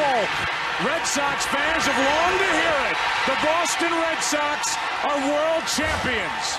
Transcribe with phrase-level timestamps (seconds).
[0.00, 0.30] folk.
[0.80, 2.96] Red Sox fans have longed to hear it.
[3.28, 6.56] The Boston Red Sox are world champions.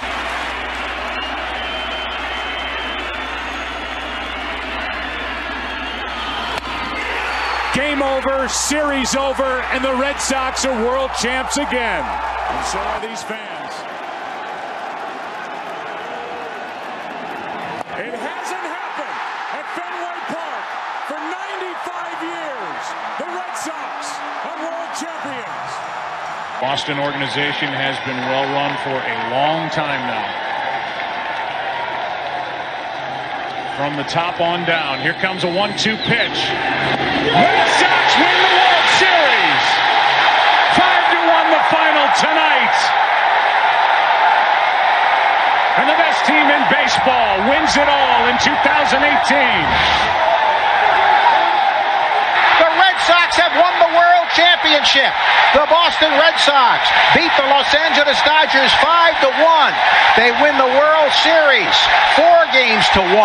[7.73, 12.03] Game over, series over, and the Red Sox are world champs again.
[12.03, 13.50] And so are these fans.
[26.71, 30.23] Boston organization has been well run for a long time now.
[33.75, 36.37] From the top on down, here comes a one-two pitch.
[37.27, 39.65] Red Sox win the World Series.
[40.79, 42.77] Five to one, the final tonight.
[45.75, 48.95] And the best team in baseball wins it all in 2018.
[52.63, 54.11] The Red Sox have won the World
[54.91, 55.15] Championship.
[55.55, 59.73] The Boston Red Sox beat the Los Angeles Dodgers 5 to 1.
[60.19, 61.75] They win the World Series
[62.15, 63.15] 4 games to 1.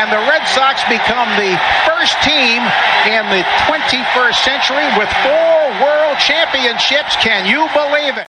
[0.00, 2.64] And the Red Sox become the first team
[3.04, 7.16] in the 21st century with four World Championships.
[7.16, 8.26] Can you believe it?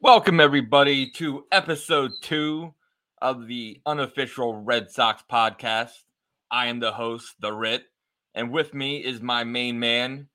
[0.00, 2.74] Welcome, everybody, to episode two
[3.20, 5.92] of the unofficial Red Sox podcast.
[6.50, 7.86] I am the host, The Rit,
[8.36, 10.28] and with me is my main man,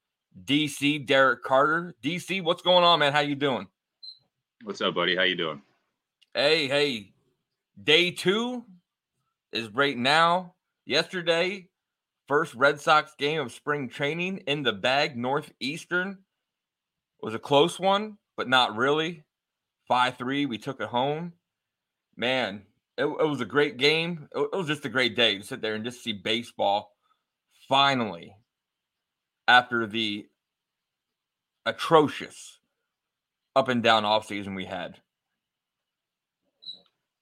[0.43, 1.95] DC Derek Carter.
[2.03, 3.13] DC, what's going on, man?
[3.13, 3.67] How you doing?
[4.63, 5.15] What's up, buddy?
[5.15, 5.61] How you doing?
[6.33, 7.13] Hey, hey.
[7.81, 8.65] Day two
[9.53, 10.55] is right now.
[10.85, 11.67] Yesterday,
[12.27, 16.17] first Red Sox game of spring training in the bag, Northeastern.
[17.21, 19.23] was a close one, but not really.
[19.87, 21.33] 5 3, we took it home.
[22.15, 22.63] Man,
[22.97, 24.27] it, it was a great game.
[24.35, 26.91] It, it was just a great day to sit there and just see baseball
[27.71, 28.35] finally
[29.47, 30.27] after the
[31.65, 32.59] atrocious
[33.55, 34.97] up and down off season we had.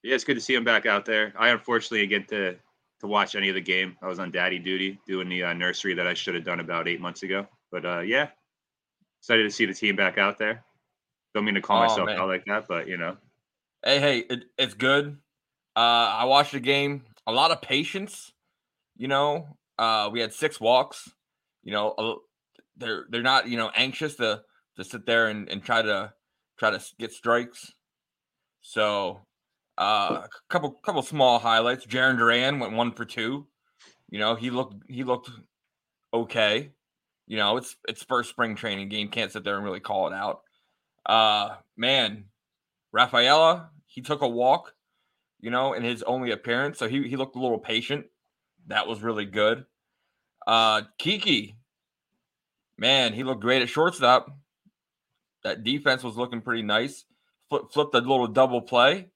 [0.02, 1.34] Yeah, it's good to see him back out there.
[1.38, 2.56] I unfortunately didn't get to
[3.02, 3.96] to watch any of the game.
[4.02, 6.88] I was on daddy duty doing the uh, nursery that I should have done about
[6.88, 7.46] eight months ago.
[7.72, 8.30] But uh, yeah,
[9.22, 10.64] excited to see the team back out there.
[11.36, 12.18] Don't mean to call Oh, myself man.
[12.18, 13.18] out like that, but you know,
[13.86, 15.16] Hey, hey, it, it's good.
[15.76, 17.04] Uh, I watched the game.
[17.28, 18.34] A lot of patience.
[18.98, 21.10] You know, uh, we had six walks.
[21.64, 22.16] You know, a-
[22.78, 24.42] they're they're not you know anxious to
[24.78, 26.14] to sit there and, and try to
[26.58, 27.72] try to get strikes.
[28.62, 29.22] So,
[29.78, 31.86] uh, a couple couple small highlights.
[31.86, 33.48] Jarren Duran went one for two.
[34.10, 35.30] You know, he looked he looked
[36.14, 36.72] okay.
[37.28, 39.08] You know, it's it's first spring training game.
[39.10, 40.42] Can't sit there and really call it out.
[41.06, 42.26] Uh, man,
[42.92, 44.74] Rafaela, he took a walk,
[45.40, 46.78] you know, in his only appearance.
[46.78, 48.06] So he, he looked a little patient.
[48.68, 49.66] That was really good.
[50.46, 51.58] Uh Kiki,
[52.78, 54.30] man, he looked great at shortstop.
[55.44, 57.06] That defense was looking pretty nice.
[57.50, 59.08] Flip, flipped a little double play.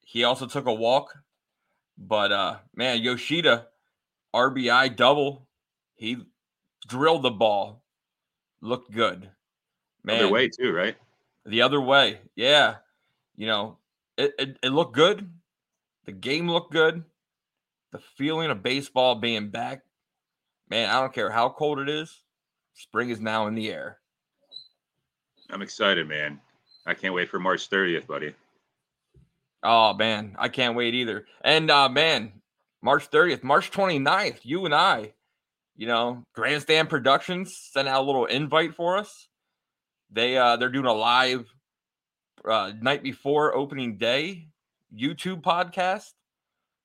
[0.00, 1.14] He also took a walk.
[1.96, 3.66] But uh man, Yoshida,
[4.34, 5.46] RBI double.
[5.94, 6.18] He
[6.86, 7.82] drilled the ball.
[8.60, 9.30] Looked good.
[10.02, 10.96] Man, other way too, right?
[11.46, 12.20] the other way.
[12.34, 12.76] Yeah.
[13.36, 13.78] You know,
[14.16, 15.30] it, it, it looked good.
[16.06, 17.04] The game looked good.
[17.94, 19.82] The feeling of baseball being back.
[20.68, 22.24] Man, I don't care how cold it is.
[22.72, 23.98] Spring is now in the air.
[25.48, 26.40] I'm excited, man.
[26.84, 28.34] I can't wait for March 30th, buddy.
[29.62, 31.24] Oh man, I can't wait either.
[31.44, 32.32] And uh man,
[32.82, 35.12] March 30th, March 29th, you and I,
[35.76, 39.28] you know, Grandstand Productions sent out a little invite for us.
[40.10, 41.46] They uh they're doing a live
[42.44, 44.48] uh night before opening day
[44.92, 46.10] YouTube podcast.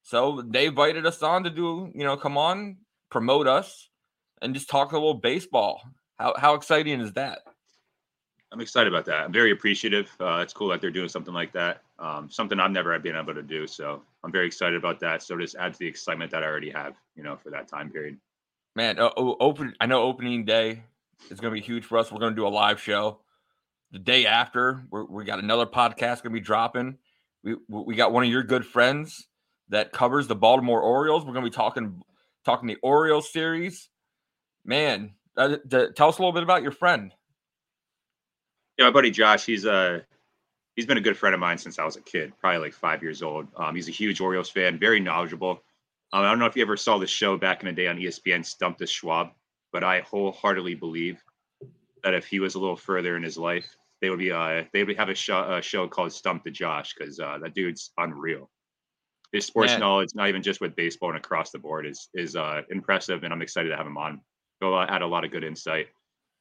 [0.10, 2.78] So they invited us on to do, you know, come on,
[3.12, 3.90] promote us
[4.42, 5.84] and just talk a little baseball.
[6.18, 7.42] How how exciting is that?
[8.52, 9.26] I'm excited about that.
[9.26, 10.10] I'm very appreciative.
[10.20, 11.84] Uh, it's cool that they're doing something like that.
[12.00, 13.68] Um, something I've never been able to do.
[13.68, 15.22] So I'm very excited about that.
[15.22, 17.92] So just adds to the excitement that I already have, you know, for that time
[17.92, 18.18] period.
[18.76, 19.76] Man, open.
[19.80, 20.82] I know opening day
[21.30, 22.12] is going to be huge for us.
[22.12, 23.20] We're going to do a live show
[23.92, 24.82] the day after.
[24.90, 26.98] We're, we got another podcast going to be dropping.
[27.44, 29.28] We we got one of your good friends
[29.70, 31.26] that covers the Baltimore Orioles.
[31.26, 32.02] We're going to be talking
[32.46, 33.90] talking the Orioles series.
[34.66, 37.14] Man, uh, d- tell us a little bit about your friend.
[38.78, 40.06] Yeah, my buddy Josh, he's a
[40.76, 43.04] he's been a good friend of mine since I was a kid, probably like five
[43.04, 43.48] years old.
[43.58, 45.62] Um, he's a huge Orioles fan, very knowledgeable.
[46.12, 47.98] Um, I don't know if you ever saw the show back in the day on
[47.98, 49.30] ESPN, Stump the Schwab,
[49.72, 51.22] but I wholeheartedly believe
[52.04, 54.84] that if he was a little further in his life, they would be uh they
[54.84, 58.50] would have a show, a show called Stump the Josh because uh, that dude's unreal.
[59.32, 59.80] His sports Man.
[59.80, 63.34] knowledge, not even just with baseball and across the board, is is uh, impressive, and
[63.34, 64.22] I'm excited to have him on.
[64.60, 65.88] He'll uh, add a lot of good insight,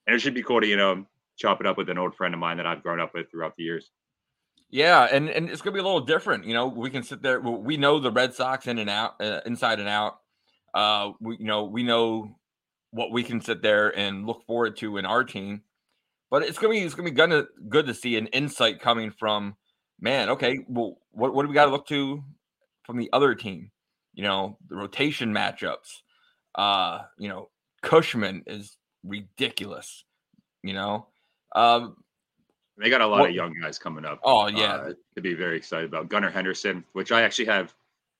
[0.06, 1.04] and it should be cool to you know
[1.36, 3.54] chop it up with an old friend of mine that I've grown up with throughout
[3.56, 3.90] the years.
[4.70, 6.44] Yeah, and and it's gonna be a little different.
[6.44, 7.40] You know, we can sit there.
[7.40, 10.20] We know the Red Sox in and out, uh, inside and out.
[10.74, 12.36] Uh, we you know we know
[12.90, 15.62] what we can sit there and look forward to in our team.
[16.30, 19.56] But it's gonna be it's gonna be gonna good to see an insight coming from
[20.00, 20.30] man.
[20.30, 22.22] Okay, well, what what do we got to look to
[22.88, 23.70] from the other team?
[24.14, 26.00] You know, the rotation matchups.
[26.56, 27.50] Uh, you know,
[27.82, 30.04] Cushman is ridiculous.
[30.64, 31.06] You know,
[31.54, 31.96] um,
[32.78, 34.18] They got a lot What- of young guys coming up.
[34.24, 34.74] Oh, yeah.
[34.74, 37.74] uh, to be very excited about Gunnar Henderson, which I actually have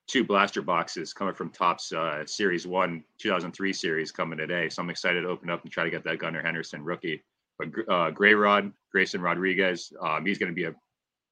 [0.09, 4.69] two blaster boxes coming from Topps uh, Series One 2003 series coming today.
[4.69, 7.23] So I'm excited to open up and try to get that Gunnar Henderson rookie.
[7.59, 10.75] But uh, Gray Rod, Grayson Rodriguez, um, he's going to be a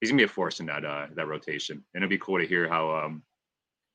[0.01, 2.39] he's going to be a force in that uh, that rotation, and it'll be cool
[2.39, 3.23] to hear how um,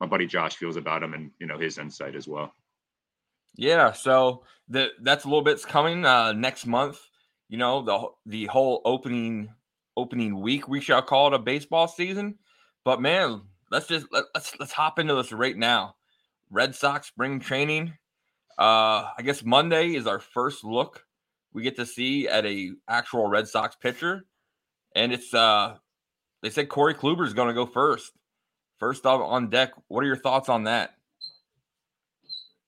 [0.01, 2.53] my buddy Josh feels about him and you know his insight as well.
[3.55, 6.99] Yeah, so the that's a little bit's coming uh next month.
[7.47, 9.49] You know, the the whole opening
[9.95, 12.35] opening week we shall call it a baseball season.
[12.83, 15.95] But man, let's just let, let's let's hop into this right now.
[16.49, 17.93] Red Sox spring training.
[18.57, 21.05] Uh I guess Monday is our first look
[21.53, 24.25] we get to see at a actual Red Sox pitcher.
[24.95, 25.77] And it's uh
[26.41, 28.13] they said Corey Kluber is going to go first.
[28.81, 29.73] First up on deck.
[29.89, 30.95] What are your thoughts on that?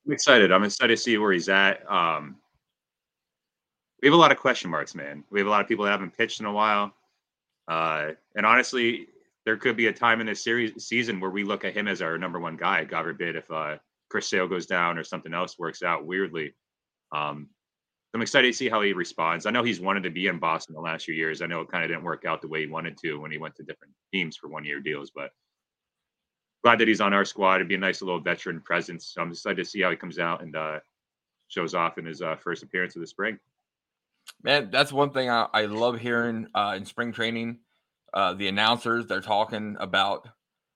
[0.05, 0.51] I'm excited.
[0.51, 1.91] I'm excited to see where he's at.
[1.91, 2.35] Um,
[3.99, 5.23] we have a lot of question marks, man.
[5.31, 6.93] We have a lot of people that haven't pitched in a while.
[7.67, 9.07] Uh, and honestly,
[9.47, 11.99] there could be a time in this series season where we look at him as
[11.99, 12.83] our number one guy.
[12.83, 13.77] God forbid if uh,
[14.11, 16.53] Chris Sale goes down or something else works out weirdly.
[17.11, 17.49] Um,
[18.13, 19.47] I'm excited to see how he responds.
[19.47, 21.41] I know he's wanted to be in Boston the last few years.
[21.41, 23.39] I know it kind of didn't work out the way he wanted to when he
[23.39, 25.31] went to different teams for one year deals, but
[26.63, 27.55] glad that he's on our squad.
[27.55, 29.07] It'd be a nice little veteran presence.
[29.07, 30.79] So I'm excited to see how he comes out and uh,
[31.49, 33.37] shows off in his uh, first appearance of the spring.
[34.41, 37.59] Man, that's one thing I, I love hearing uh, in spring training.
[38.13, 40.27] Uh, the announcers they're talking about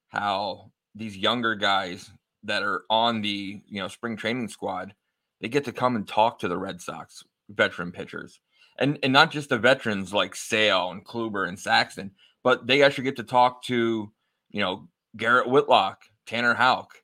[0.10, 2.10] how these younger guys
[2.44, 4.94] that are on the you know spring training squad
[5.42, 8.40] they get to come and talk to the Red Sox veteran pitchers,
[8.80, 12.12] and and not just the veterans like Sale and Kluber and Paxton,
[12.44, 14.12] but they actually get to talk to
[14.50, 17.04] you know Garrett Whitlock, Tanner Houck,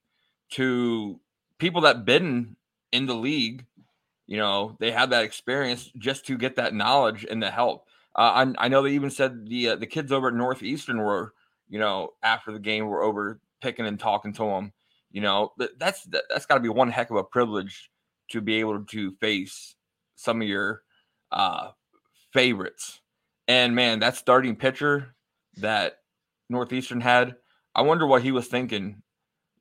[0.52, 1.20] to
[1.58, 2.56] people that been
[2.92, 3.66] in the league
[4.28, 7.88] you know they have that experience just to get that knowledge and the help.
[8.16, 11.34] Uh, I, I know they even said the uh, the kids over at northeastern were
[11.70, 14.74] you know after the game were over picking and talking to them
[15.12, 17.90] you know that, that's that, that's got to be one heck of a privilege
[18.30, 19.76] to be able to face
[20.16, 20.84] some of your
[21.32, 21.72] uh
[22.32, 23.02] favorites.
[23.48, 25.16] And man that starting pitcher
[25.58, 26.00] that
[26.50, 27.36] northeastern had
[27.76, 29.02] i wonder what he was thinking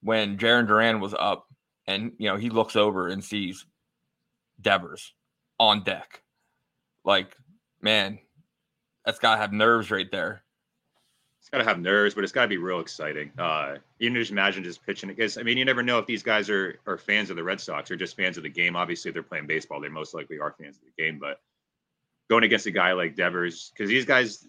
[0.03, 1.47] when jarren duran was up
[1.87, 3.67] and you know he looks over and sees
[4.63, 5.13] Devers
[5.59, 6.23] on deck.
[7.05, 7.37] Like,
[7.81, 8.19] man,
[9.05, 10.43] that's gotta have nerves right there.
[11.41, 13.33] It's got to have nerves, but it's got to be real exciting.
[13.37, 16.07] Uh, you can just imagine just pitching it because I mean, you never know if
[16.07, 18.77] these guys are are fans of the Red Sox or just fans of the game.
[18.77, 21.19] Obviously, if they're playing baseball, they most likely are fans of the game.
[21.19, 21.41] But
[22.31, 24.47] going against a guy like Devers, because these guys,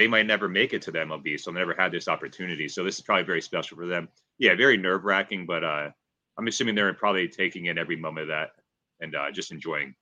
[0.00, 2.68] they might never make it to the MLB, so they never had this opportunity.
[2.68, 4.08] So this is probably very special for them.
[4.38, 5.90] Yeah, very nerve wracking, but uh,
[6.38, 8.52] I'm assuming they're probably taking in every moment of that
[9.00, 9.94] and uh, just enjoying.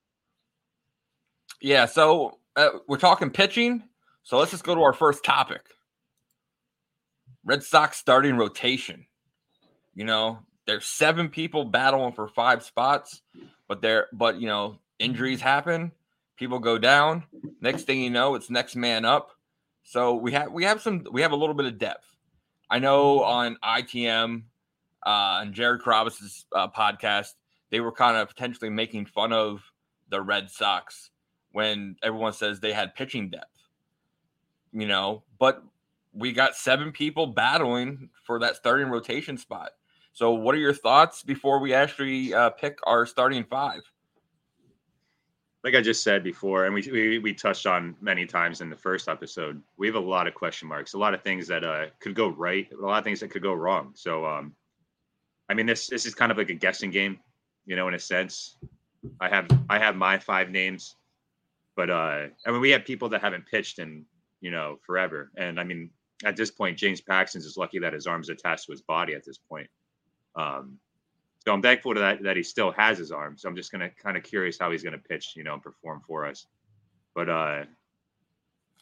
[1.61, 3.83] Yeah, so uh, we're talking pitching.
[4.23, 5.63] So let's just go to our first topic.
[7.45, 9.05] Red Sox starting rotation.
[9.97, 10.39] You know,
[10.69, 13.21] there's seven people battling for five spots,
[13.67, 15.91] but there, but you know, injuries happen,
[16.37, 17.25] people go down.
[17.61, 19.33] Next thing you know, it's next man up.
[19.89, 22.05] So we have we have some we have a little bit of depth.
[22.69, 24.43] I know on ITM
[25.07, 27.33] uh, and Jared Carrabis's uh, podcast,
[27.71, 29.63] they were kind of potentially making fun of
[30.11, 31.09] the Red Sox
[31.53, 33.47] when everyone says they had pitching depth.
[34.75, 35.63] You know, but
[36.13, 39.71] we got seven people battling for that starting rotation spot.
[40.13, 43.81] So, what are your thoughts before we actually uh, pick our starting five?
[45.69, 48.77] Like I just said before, and we, we we touched on many times in the
[48.77, 51.89] first episode, we have a lot of question marks, a lot of things that uh,
[52.01, 53.91] could go right, a lot of things that could go wrong.
[53.95, 54.55] So, um,
[55.51, 57.21] I mean, this this is kind of like a guessing game,
[57.67, 58.57] you know, in a sense.
[59.21, 60.97] I have I have my five names,
[61.77, 64.07] but uh, I mean, we have people that haven't pitched in
[64.41, 65.91] you know forever, and I mean,
[66.25, 69.23] at this point, James Paxton's is lucky that his arm's attached to his body at
[69.23, 69.69] this point.
[70.35, 70.79] Um,
[71.45, 73.37] so I'm thankful to that that he still has his arm.
[73.39, 76.03] So I'm just gonna kind of curious how he's gonna pitch, you know, and perform
[76.07, 76.47] for us.
[77.15, 77.65] But uh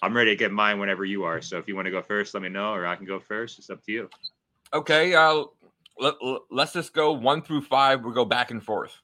[0.03, 1.41] I'm ready to get mine whenever you are.
[1.41, 3.59] So if you want to go first, let me know, or I can go first.
[3.59, 4.11] It's up to you.
[4.75, 5.45] Okay, uh,
[5.99, 6.15] let,
[6.59, 8.05] us just go one through five.
[8.05, 9.01] We'll go back and forth.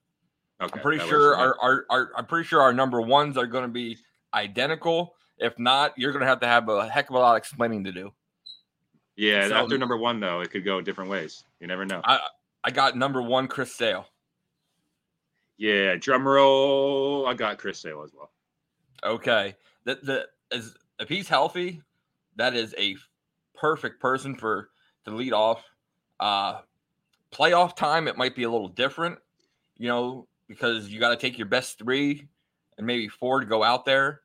[0.61, 3.65] Okay, I'm pretty sure our, our, our I'm pretty sure our number ones are going
[3.65, 3.97] to be
[4.35, 5.15] identical.
[5.39, 7.85] If not, you're going to have to have a heck of a lot of explaining
[7.85, 8.13] to do.
[9.17, 11.45] Yeah, so, after number one though, it could go different ways.
[11.61, 12.01] You never know.
[12.05, 12.21] I
[12.65, 14.07] I got number one, Chris Sale.
[15.57, 17.27] Yeah, drum roll.
[17.27, 18.31] I got Chris Sale as well.
[19.05, 21.83] Okay, that the as if he's healthy,
[22.37, 22.97] that is a
[23.55, 24.71] perfect person for
[25.05, 25.65] to lead off.
[26.21, 26.61] Uh,
[27.33, 29.19] playoff time, it might be a little different,
[29.77, 32.29] you know, because you got to take your best three
[32.79, 34.21] and maybe four to go out there.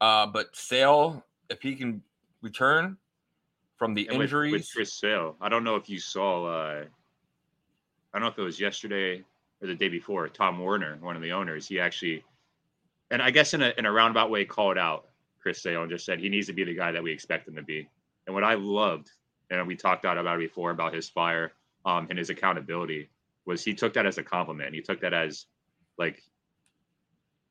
[0.00, 2.02] Uh, but Sale, if he can
[2.40, 2.96] return
[3.76, 6.46] from the and injuries, with, with Chris Sale, I don't know if you saw.
[6.46, 6.84] Uh,
[8.14, 9.24] I don't know if it was yesterday
[9.60, 10.28] or the day before.
[10.28, 12.24] Tom Werner, one of the owners, he actually,
[13.10, 15.08] and I guess in a in a roundabout way, called out
[15.40, 17.56] Chris Sale and just said he needs to be the guy that we expect him
[17.56, 17.88] to be.
[18.26, 19.10] And what I loved,
[19.50, 21.52] and we talked about it before about his fire
[21.84, 23.10] um, and his accountability,
[23.46, 24.74] was he took that as a compliment.
[24.74, 25.46] He took that as
[25.98, 26.22] like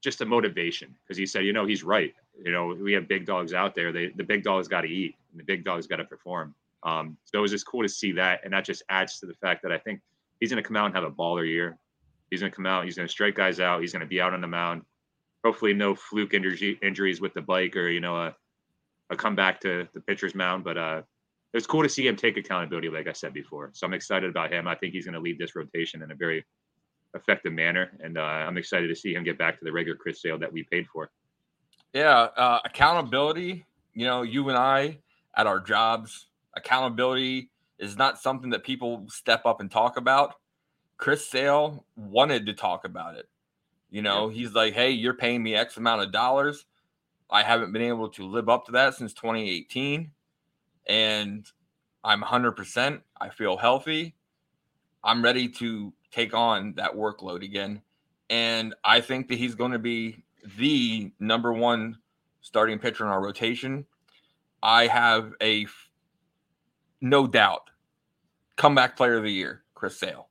[0.02, 2.14] just a motivation because he said, you know, he's right.
[2.42, 3.92] You know, we have big dogs out there.
[3.92, 6.56] They the big dogs got to eat, and the big dogs got to perform.
[6.84, 9.34] Um, so it was just cool to see that, and that just adds to the
[9.34, 10.00] fact that I think
[10.44, 11.78] he's going to come out and have a baller year.
[12.30, 12.84] He's going to come out.
[12.84, 13.80] He's going to strike guys out.
[13.80, 14.82] He's going to be out on the mound.
[15.46, 18.36] Hopefully, no fluke injury, injuries with the bike or you know a,
[19.10, 20.66] a comeback to the pitcher's mound.
[20.66, 21.02] But uh,
[21.54, 23.72] it's cool to see him take accountability, like I said before.
[23.74, 24.68] So I'm excited about him.
[24.68, 26.44] I think he's going to lead this rotation in a very
[27.16, 30.22] effective manner, and uh, I'm excited to see him get back to the regular Chris
[30.22, 31.10] Sale that we paid for.
[31.94, 33.66] Yeah, uh, accountability.
[33.94, 34.98] You know, you and I
[35.38, 37.50] at our jobs, accountability
[37.84, 40.36] is not something that people step up and talk about.
[40.98, 43.28] Chris Sale wanted to talk about it.
[43.90, 44.36] You know, yeah.
[44.36, 46.66] he's like, "Hey, you're paying me X amount of dollars.
[47.30, 50.12] I haven't been able to live up to that since 2018,
[50.88, 51.46] and
[52.04, 53.02] I'm 100%.
[53.20, 54.16] I feel healthy.
[55.04, 57.82] I'm ready to take on that workload again.
[58.30, 60.24] And I think that he's going to be
[60.58, 61.98] the number one
[62.42, 63.86] starting pitcher in our rotation.
[64.62, 65.68] I have a
[67.02, 67.70] no doubt
[68.56, 70.28] comeback player of the year, Chris Sale.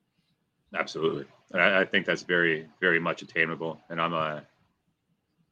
[0.74, 1.26] Absolutely.
[1.54, 3.80] I, I think that's very, very much attainable.
[3.90, 4.42] And I'm a,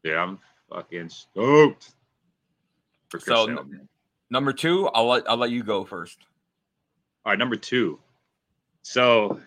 [0.03, 0.39] yeah, I'm
[0.71, 1.91] fucking stoked.
[3.09, 3.89] for so, Sale, n-
[4.31, 6.19] number two, I'll let I'll let you go first.
[7.25, 7.99] All right, number two.
[8.83, 9.41] So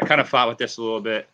[0.00, 1.28] I kind of fought with this a little bit,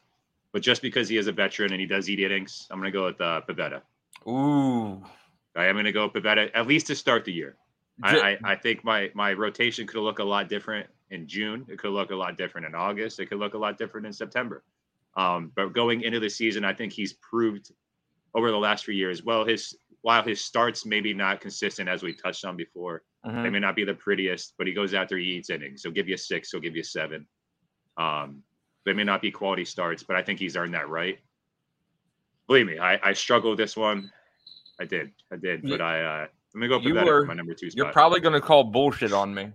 [0.53, 2.99] but just because he is a veteran and he does eat innings, I'm going to
[2.99, 3.83] go with uh, Pivetta.
[4.27, 5.03] Ooh.
[5.57, 7.57] I am going to go with Pivetta at least to start the year.
[8.03, 11.67] I, I, I, think my my rotation could look a lot different in June.
[11.69, 13.21] It could look a lot different in August.
[13.21, 14.63] It could look a lot different in September.
[15.17, 17.73] Um, but going into the season, I think he's proved
[18.35, 19.25] over the last few years.
[19.25, 23.43] Well, his while his starts maybe not consistent as we touched on before, mm-hmm.
[23.43, 25.83] they may not be the prettiest, but he goes out there, he eats innings.
[25.83, 27.27] He'll give you a six, he'll give you a seven.
[27.97, 28.43] Um,
[28.87, 31.19] they may not be quality starts, but I think he's earned that right.
[32.47, 34.11] Believe me, I, I struggled with this one.
[34.81, 37.55] I did, I did, but I uh, let me go Pivetta were, for my number
[37.55, 37.77] two spot.
[37.77, 39.53] You're probably going to call bullshit on me.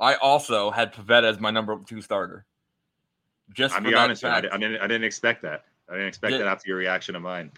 [0.00, 2.46] I also had Pivetta as my number two starter.
[3.52, 5.64] Just I'm be honest, I, I, didn't, I didn't expect that.
[5.88, 7.52] I didn't expect just, that after your reaction of mine.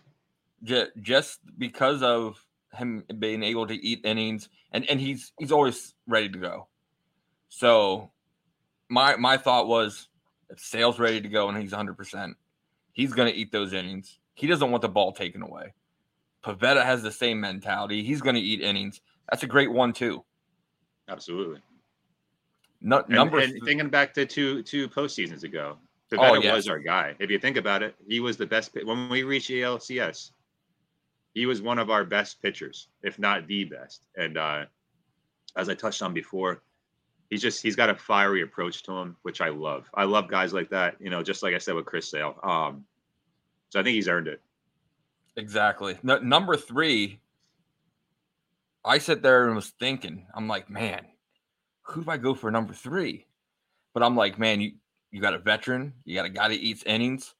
[0.64, 2.44] Just because of
[2.74, 6.68] him being able to eat innings, and and he's he's always ready to go.
[7.48, 8.10] So,
[8.88, 10.08] my my thought was
[10.48, 12.34] if Sale's ready to go and he's 100%,
[12.92, 14.18] he's going to eat those innings.
[14.34, 15.74] He doesn't want the ball taken away.
[16.44, 18.02] Pivetta has the same mentality.
[18.02, 19.00] He's going to eat innings.
[19.30, 20.24] That's a great one too.
[21.08, 21.60] Absolutely.
[22.82, 25.78] No, number and th- thinking back to two two postseasons ago,
[26.10, 26.54] Pivetta oh, yes.
[26.54, 27.14] was our guy.
[27.18, 30.32] If you think about it, he was the best when we reached ALCS.
[31.34, 34.02] He was one of our best pitchers, if not the best.
[34.16, 34.64] And uh,
[35.56, 36.62] as I touched on before,
[37.30, 39.88] he's just he's got a fiery approach to him, which I love.
[39.94, 40.96] I love guys like that.
[41.00, 42.38] You know, just like I said with Chris Sale.
[42.42, 42.84] Um,
[43.70, 44.42] so I think he's earned it.
[45.36, 45.96] Exactly.
[46.02, 47.20] No, number three,
[48.84, 51.06] I sit there and was thinking, I'm like, man,
[51.82, 53.26] who do I go for number three?
[53.94, 54.72] But I'm like, man, you
[55.10, 57.34] you got a veteran, you got a guy that eats innings,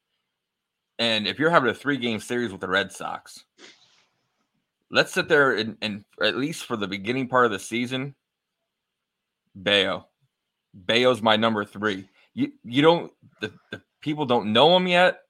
[0.98, 3.44] and if you're having a three game series with the Red Sox,
[4.90, 8.14] let's sit there and, and at least for the beginning part of the season,
[9.54, 10.06] Bello.
[10.74, 12.08] Bello's my number three.
[12.34, 15.22] You you don't the, the people don't know him yet,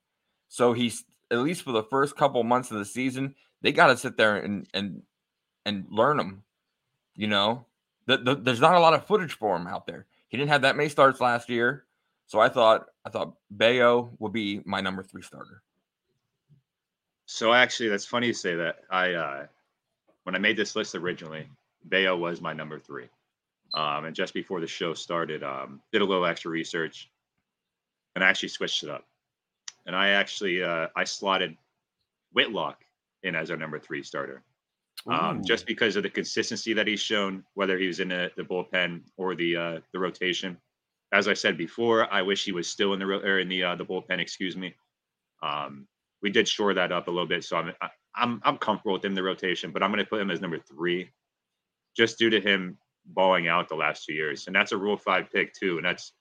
[0.48, 3.96] so he's at least for the first couple months of the season, they got to
[3.96, 5.02] sit there and and
[5.64, 6.42] and learn him.
[7.16, 7.66] You know,
[8.06, 10.06] the, the, there's not a lot of footage for him out there.
[10.28, 11.84] He didn't have that many starts last year,
[12.26, 15.62] so I thought I thought Bello would be my number three starter.
[17.26, 18.76] So actually, that's funny you say that.
[18.90, 19.46] I uh
[20.24, 21.48] when I made this list originally,
[21.84, 23.08] Bello was my number three.
[23.74, 27.10] Um, and just before the show started, um, did a little extra research,
[28.14, 29.06] and I actually switched it up.
[29.86, 31.56] And I actually uh, I slotted
[32.32, 32.84] Whitlock
[33.22, 34.42] in as our number three starter,
[35.08, 38.42] um, just because of the consistency that he's shown, whether he was in the, the
[38.42, 40.56] bullpen or the uh, the rotation.
[41.12, 43.76] As I said before, I wish he was still in the or in the uh,
[43.76, 44.18] the bullpen.
[44.18, 44.74] Excuse me.
[45.42, 45.86] Um,
[46.22, 47.72] we did shore that up a little bit, so I'm
[48.14, 50.40] I'm I'm comfortable with him in the rotation, but I'm going to put him as
[50.40, 51.10] number three,
[51.96, 55.30] just due to him balling out the last two years, and that's a Rule Five
[55.32, 56.12] pick too, and that's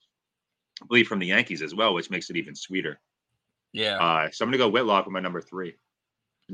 [0.81, 2.99] I believe from the Yankees as well, which makes it even sweeter.
[3.71, 3.97] Yeah.
[3.97, 5.75] Uh, so I'm going to go Whitlock with my number three.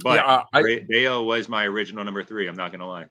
[0.03, 0.43] But Yeah, uh,
[0.87, 2.47] Bello was my original number three.
[2.47, 3.05] I'm not going to lie.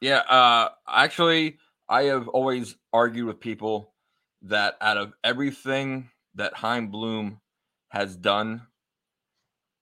[0.00, 3.94] Yeah, uh actually I have always argued with people
[4.42, 7.40] that out of everything that Chaim Bloom
[7.88, 8.66] has done,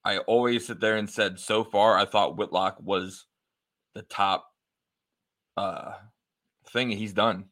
[0.04, 3.26] I always sit there and said so far I thought Whitlock was
[3.94, 4.46] the top
[5.56, 5.92] uh
[6.68, 7.46] thing he's done.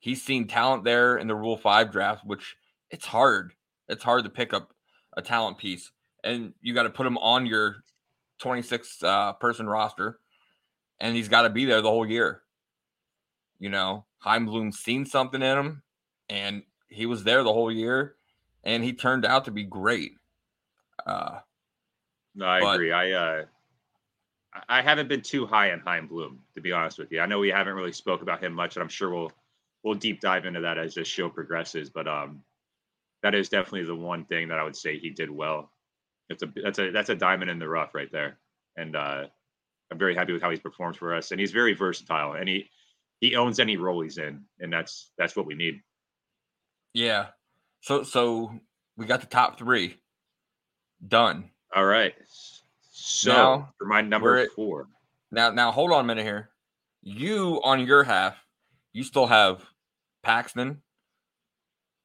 [0.00, 2.56] He's seen talent there in the Rule 5 draft, which
[2.90, 3.52] it's hard.
[3.88, 4.74] It's hard to pick up
[5.16, 5.92] a talent piece
[6.24, 7.76] and you got to put him on your
[8.42, 10.18] 26 uh, person roster
[11.00, 12.42] and he's got to be there the whole year.
[13.60, 15.82] You know, Chaim Bloom's seen something in him,
[16.28, 18.16] and he was there the whole year,
[18.64, 20.12] and he turned out to be great.
[21.06, 21.38] Uh,
[22.34, 22.92] No, I But- agree.
[22.92, 23.44] I uh,
[24.54, 27.20] I- I haven't been too high on Chaim Bloom, to be honest with you.
[27.20, 29.32] I know we haven't really spoke about him much, and I'm sure we'll
[29.84, 31.90] we'll deep dive into that as this show progresses.
[31.90, 32.42] But um,
[33.22, 35.72] that is definitely the one thing that I would say he did well.
[36.28, 38.38] It's a that's a that's a diamond in the rough right there,
[38.76, 39.24] and uh,
[39.90, 42.68] I'm very happy with how he's performed for us, and he's very versatile, and he
[43.20, 45.80] he owns any role he's in, and that's that's what we need.
[46.94, 47.26] yeah.
[47.82, 48.52] So so
[48.96, 49.96] we got the top three
[51.06, 51.50] done.
[51.74, 52.14] All right.
[52.92, 54.86] So Now, for my number at- four,
[55.32, 56.50] Now now hold on a minute here.
[57.02, 58.36] You on your half,
[58.92, 59.64] you still have
[60.22, 60.82] Paxton,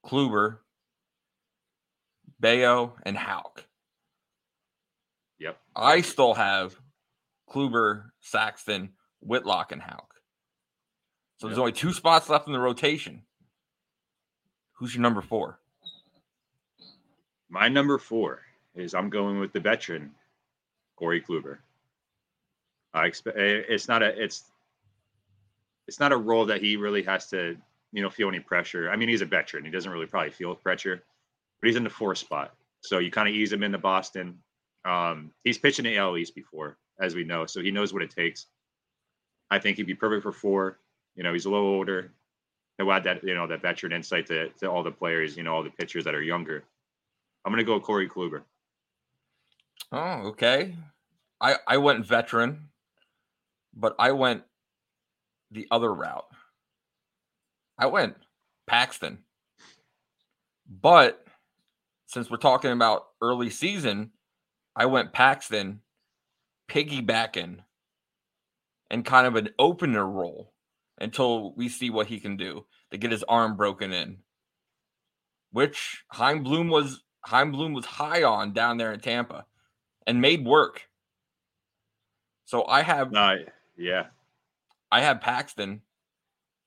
[0.03, 0.57] Kluber,
[2.39, 3.65] Bello, and Houck.
[5.39, 5.57] Yep.
[5.75, 6.75] I still have
[7.49, 10.15] Kluber, Paxton, Whitlock, and Houck.
[11.37, 11.61] So there's Yep.
[11.61, 13.23] only two spots left in the rotation.
[14.73, 15.59] Who's your number four?
[17.49, 18.41] My number four
[18.75, 20.13] is I'm going with the veteran,
[20.95, 21.59] Corey Kluber.
[22.93, 24.51] I expect eh, it's not a it's
[25.87, 27.57] it's not a role that he really has to
[27.91, 28.89] you know feel any pressure.
[28.89, 31.03] I mean, he's a veteran; he doesn't really probably feel pressure,
[31.61, 34.39] but he's in the four spot, so you kind of ease him into Boston.
[34.87, 38.01] Um, he's pitched in the AL East before, as we know, so he knows what
[38.01, 38.45] it takes.
[39.51, 40.79] I think he'd be perfect for four.
[41.15, 42.13] You know, he's a little older.
[42.77, 45.53] He'll add that you know that veteran insight to, to all the players, you know,
[45.53, 46.63] all the pitchers that are younger.
[47.43, 48.43] I'm gonna go Corey Kluber.
[49.91, 50.75] Oh, okay.
[51.41, 52.69] I I went veteran,
[53.73, 54.43] but I went
[55.51, 56.27] the other route.
[57.77, 58.15] I went
[58.67, 59.19] Paxton.
[60.69, 61.25] But
[62.07, 64.11] since we're talking about early season,
[64.77, 65.81] I went Paxton
[66.69, 67.57] piggybacking
[68.91, 70.53] and kind of an opener role
[70.99, 74.17] until we see what he can do to get his arm broken in.
[75.51, 79.45] Which Chaim Bloom was Chaim Bloom was high on down there in Tampa
[80.05, 80.87] and made work.
[82.45, 83.35] So I have Uh,
[83.75, 84.07] yeah,
[84.91, 85.81] I have Paxton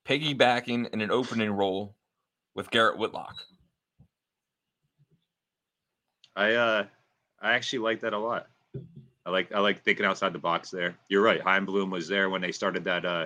[0.05, 1.95] piggybacking in an opening role
[2.55, 3.35] with Garrett Whitlock.
[6.35, 6.85] I uh,
[7.41, 8.47] I actually like that a lot.
[9.25, 10.95] I like I like thinking outside the box there.
[11.09, 11.41] You're right.
[11.41, 13.25] Chaim Bloom was there when they started that uh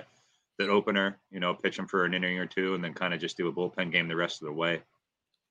[0.58, 1.18] that opener.
[1.30, 3.48] You know, pitch him for an inning or two, and then kind of just do
[3.48, 4.82] a bullpen game the rest of the way.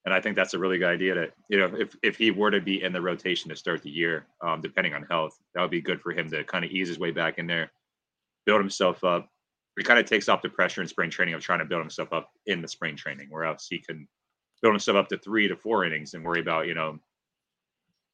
[0.06, 1.15] And I think that's a really good idea.
[1.15, 3.89] To you know, if if he were to be in the rotation to start the
[3.89, 6.88] year, um, depending on health, that would be good for him to kind of ease
[6.88, 7.71] his way back in there,
[8.45, 9.30] build himself up.
[9.78, 12.13] It kind of takes off the pressure in spring training of trying to build himself
[12.13, 14.08] up in the spring training, where else he can
[14.62, 16.99] build himself up to three to four innings and worry about you know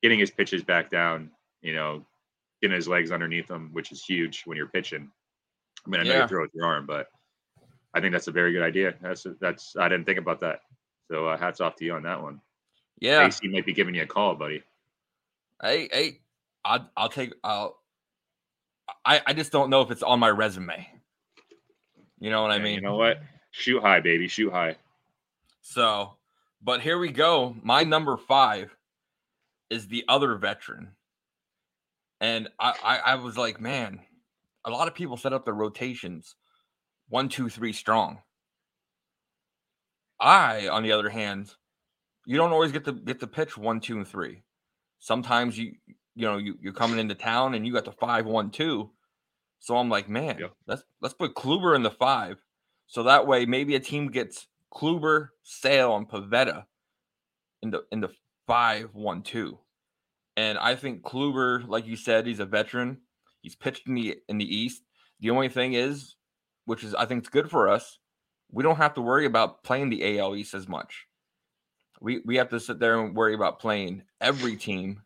[0.01, 2.05] getting his pitches back down, you know,
[2.61, 5.09] getting his legs underneath him, which is huge when you're pitching.
[5.85, 6.21] I mean, I know Yeah.
[6.23, 7.07] you throw with your arm, but
[7.93, 8.95] I think that's a very good idea.
[9.01, 10.61] That's that's I didn't think about that.
[11.09, 12.39] So uh, hats off to you on that one.
[12.99, 13.25] Yeah.
[13.25, 14.63] AC might be giving you a call, buddy.
[15.61, 16.19] Hey, hey,
[16.63, 17.77] I'll I'll take I'll
[19.05, 20.87] I, I just don't know if it's on my resume.
[22.19, 22.75] You know what I mean?
[22.75, 23.21] you know what?
[23.51, 24.27] Shoot high, baby.
[24.27, 24.75] Shoot high.
[25.61, 26.15] So,
[26.61, 27.55] but here we go.
[27.63, 28.75] My number five
[29.71, 30.89] is the other veteran.
[32.19, 34.01] And I, I, I was like, man,
[34.65, 36.35] a lot of people set up their rotations
[37.09, 38.19] one, two, three strong.
[40.19, 41.51] I, on the other hand,
[42.25, 44.43] you don't always get to get to pitch one, two, and three.
[44.99, 45.73] Sometimes you
[46.15, 48.91] you know you you're coming into town and you got the five, one, two.
[49.59, 50.53] So I'm like, man, Yep.
[50.67, 52.37] let's let's put Kluber in the five.
[52.87, 56.65] So that way, maybe a team gets Kluber, Sale, and Pivetta
[57.63, 58.09] in the in the
[58.51, 59.57] five one two.
[60.35, 62.97] And I think Kluber, like you said, he's a veteran.
[63.39, 64.83] He's pitched in the in the East.
[65.21, 66.15] The only thing is,
[66.65, 67.99] which is I think it's good for us,
[68.51, 71.07] we don't have to worry about playing the AL East as much.
[72.01, 75.01] We we have to sit there and worry about playing every team,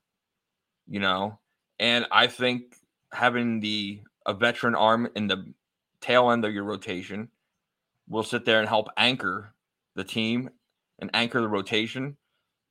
[0.87, 1.37] you know.
[1.79, 2.77] And I think
[3.11, 5.53] having the a veteran arm in the
[6.01, 7.29] tail end of your rotation
[8.09, 9.53] will sit there and help anchor
[9.93, 10.49] the team
[10.97, 12.17] and anchor the rotation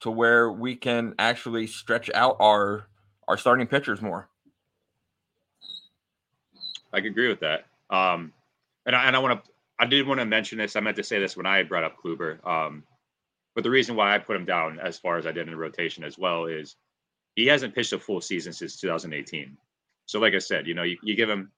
[0.05, 2.89] to where we can actually stretch out our
[3.27, 4.29] our starting pitchers more.
[6.93, 7.65] I agree with that.
[7.89, 8.31] Um,
[8.85, 10.77] and I, and I want to, I did want to mention this.
[10.77, 12.47] I meant to say this when I brought up Kluber.
[12.47, 12.83] Um,
[13.55, 15.57] but the reason why I put him down as far as I did in the
[15.57, 16.77] rotation as well is
[17.35, 19.57] he hasn't pitched a full season since 2018.
[20.05, 21.51] So, like I said, you know, you, you give him,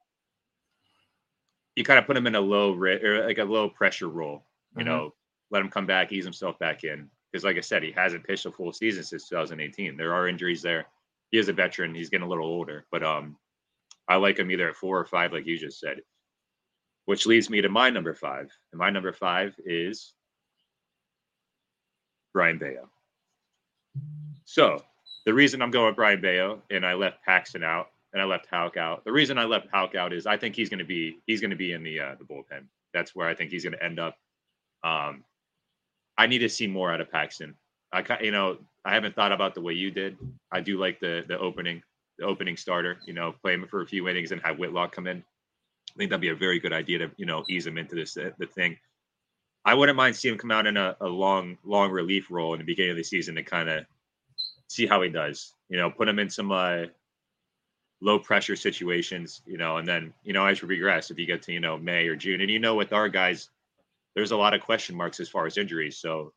[1.75, 4.45] you kind of put him in a low or like a low pressure role.
[4.77, 4.89] You mm-hmm.
[4.89, 5.15] know,
[5.51, 7.11] let him come back, ease himself back in.
[7.37, 9.95] Because, like I said, he hasn't pitched a full season since 2018.
[9.99, 10.87] There are injuries there.
[11.31, 11.95] He is a veteran.
[11.95, 13.37] He's getting a little older, but um,
[14.09, 16.01] I like him either at four or five, like you just said.
[17.05, 20.15] Which leads me to my number five, and my number five is
[22.33, 22.89] Brayan Bello.
[24.47, 24.83] So
[25.27, 28.47] the reason I'm going with Brayan Bello and I left Paxton out and I left
[28.51, 29.05] Houck out.
[29.05, 31.51] The reason I left Houck out is I think he's going to be he's going
[31.51, 32.65] to be in the uh, the bullpen.
[32.95, 34.17] That's where I think he's going to end up.
[34.83, 35.23] Um,
[36.19, 37.55] I need to see more out of Paxton.
[37.93, 40.17] I you know I haven't thought about the way you did.
[40.53, 41.83] I do like the the opening
[42.19, 42.99] the opening starter.
[43.07, 45.19] You know, play him for a few innings and have Whitlock come in.
[45.19, 48.15] I think that'd be a very good idea to you know ease him into this
[48.15, 48.77] the thing.
[49.65, 52.61] I wouldn't mind seeing him come out in a, a long long relief role in
[52.61, 53.85] the beginning of the season to kind of
[54.69, 55.53] see how he does.
[55.69, 56.85] You know, put him in some uh,
[58.01, 59.43] low pressure situations.
[59.47, 61.77] You know, and then you know as we regress, if you get to you know
[61.77, 63.49] May or June, and you know with our guys,
[64.17, 65.99] there's a lot of question marks as far as injuries.
[65.99, 66.33] So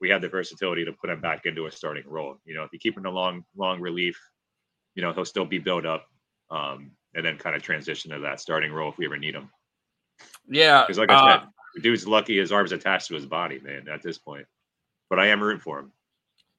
[0.00, 2.36] we have the versatility to put him back into a starting role.
[2.44, 4.20] You know, if you keep him in a long long relief,
[4.94, 6.06] you know he'll still be built up,
[6.50, 9.50] um, and then kind of transition to that starting role if we ever need him.
[10.48, 13.58] Yeah, because like I uh, said, the dude's lucky his arms attached to his body,
[13.58, 13.88] man.
[13.88, 14.46] At this point,
[15.08, 15.92] but I am rooting for him.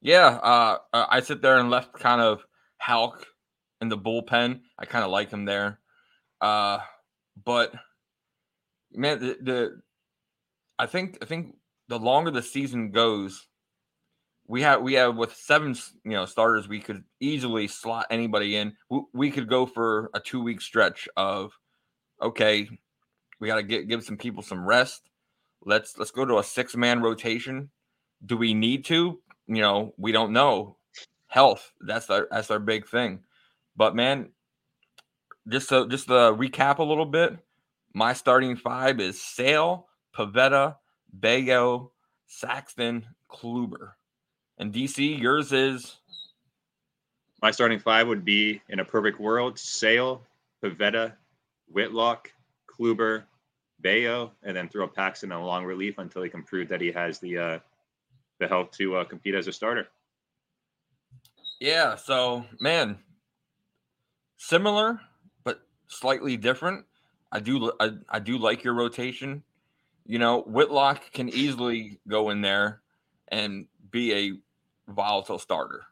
[0.02, 2.44] Yeah, uh, I sit there and left kind of
[2.78, 3.24] Houck
[3.80, 4.60] in the bullpen.
[4.78, 5.78] I kind of like him there,
[6.40, 6.80] uh,
[7.44, 7.72] but
[8.92, 9.80] man, the, the
[10.80, 11.56] I think I think
[11.88, 13.46] the longer the season goes,
[14.48, 18.72] we have we have with seven you know starters, we could easily slot anybody in.
[18.88, 21.52] We, we could go for a two week stretch of
[22.22, 22.66] okay,
[23.40, 25.10] we got to get give some people some rest.
[25.66, 27.68] Let's let's go to a six man rotation.
[28.24, 29.20] Do we need to?
[29.48, 30.78] You know, we don't know.
[31.26, 33.20] Health that's our that's our big thing.
[33.76, 34.30] But man,
[35.46, 37.36] just to just to recap a little bit,
[37.92, 40.76] my starting five is Sale, Pivetta,
[41.12, 41.92] Bello,
[42.40, 43.92] Paxton, Kluber.
[44.58, 45.96] And DC, yours is
[47.42, 50.22] my starting five would be in a perfect world: Sale,
[50.62, 51.14] Pivetta,
[51.68, 52.30] Whitlock,
[52.68, 53.24] Kluber,
[53.80, 57.18] Bello, and then throw Paxton a long relief until he can prove that he has
[57.18, 57.58] the uh,
[58.38, 59.88] the health to uh, compete as a starter.
[61.60, 61.94] Yeah.
[61.94, 62.98] So, man,
[64.36, 65.00] similar
[65.44, 66.84] but slightly different.
[67.32, 69.42] I do I, I do like your rotation.
[70.10, 72.80] You know, Whitlock can easily go in there
[73.28, 75.84] and be a volatile starter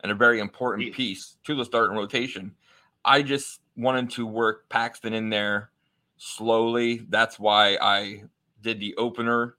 [0.00, 2.56] and a very important piece to the starting rotation.
[3.04, 5.70] I just wanted to work Paxton in there
[6.16, 7.06] slowly.
[7.08, 8.24] That's why I
[8.62, 9.54] did the opener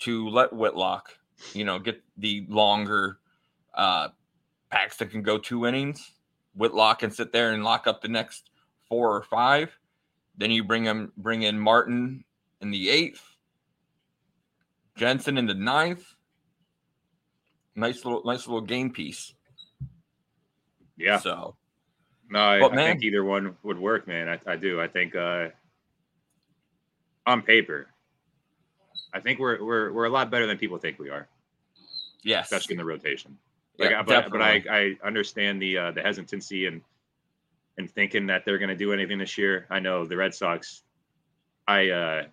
[0.00, 1.16] to let Whitlock,
[1.54, 3.16] you know, get the longer
[3.74, 4.08] uh
[4.68, 6.12] Paxton can go two innings
[6.54, 8.50] Whitlock can sit there and lock up the next
[8.90, 9.74] four or five.
[10.36, 12.25] Then you bring him, bring in Martin
[12.60, 13.22] in the eighth,
[14.96, 16.04] Jansen in the ninth.
[17.74, 19.34] Nice little, nice little game piece.
[20.96, 21.18] Yeah.
[21.18, 21.56] So,
[22.30, 24.28] no, I, I think either one would work, man.
[24.28, 24.80] I, I do.
[24.80, 25.48] I think uh,
[27.26, 27.88] on paper,
[29.12, 31.28] I think we're we're we're a lot better than people think we are.
[32.22, 33.36] Yes, especially in the rotation.
[33.78, 36.80] Like, yeah, but, but I, I understand the uh, the hesitancy and
[37.76, 39.66] and thinking that they're going to do anything this year.
[39.68, 40.82] I know the Red Sox.
[41.68, 42.24] I uh,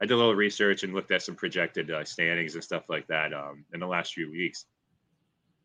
[0.00, 3.06] I did a little research and looked at some projected uh, standings and stuff like
[3.08, 4.66] that um, in the last few weeks,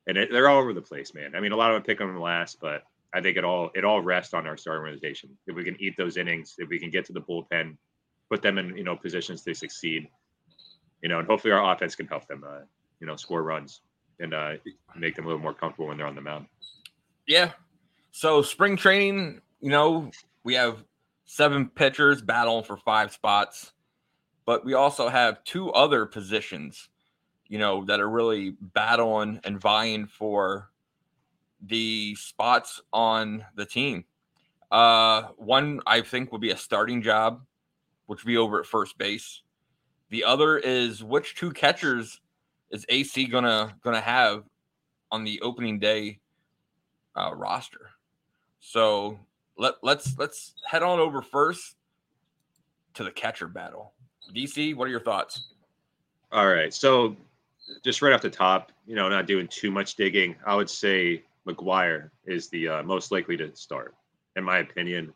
[0.08, 1.36] and it, they're all over the place, man.
[1.36, 3.86] I mean, a lot of them pick them last, but I think it all it
[3.86, 5.30] all rests on our starting rotation.
[5.46, 7.78] If we can eat those innings, if we can get to the bullpen,
[8.30, 10.08] put them in you know positions to succeed,
[11.04, 12.62] you know, and hopefully our offense can help them, uh,
[13.00, 13.82] you know, score runs
[14.20, 14.54] and uh,
[14.98, 16.48] make them a little more comfortable when they're on the mound.
[17.28, 17.52] Yeah.
[18.12, 20.12] So spring training, you know,
[20.44, 20.84] we have
[21.26, 23.72] seven pitchers battling for five spots.
[24.46, 26.90] But we also have two other positions,
[27.48, 30.70] you know, that are really battling and vying for
[31.62, 34.06] the spots on the team.
[34.72, 37.42] Uh, one I think would be a starting job,
[38.08, 39.42] which would be over at first base.
[40.10, 42.20] The other is which two catchers
[42.72, 44.44] is AC gonna gonna have
[45.12, 46.20] on the opening day
[47.16, 47.92] uh, roster.
[48.60, 49.20] So
[49.58, 51.76] let let's let's head on over first
[52.96, 53.94] to the catcher battle.
[54.34, 55.50] DC, what are your thoughts?
[56.32, 56.74] All right.
[56.74, 57.16] So
[57.84, 61.24] just right off the top, you know, not doing too much digging, I would say
[61.48, 63.96] McGuire is the uh, most likely to start,
[64.36, 65.14] in my opinion.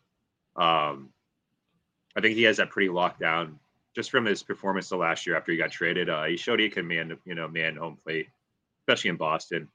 [0.56, 1.10] Um,
[2.16, 3.58] I think he has that pretty locked down
[3.94, 6.08] just from his performance the last year after he got traded.
[6.08, 8.28] Uh, he showed he can man, you know, man home plate,
[8.82, 9.68] especially in Boston.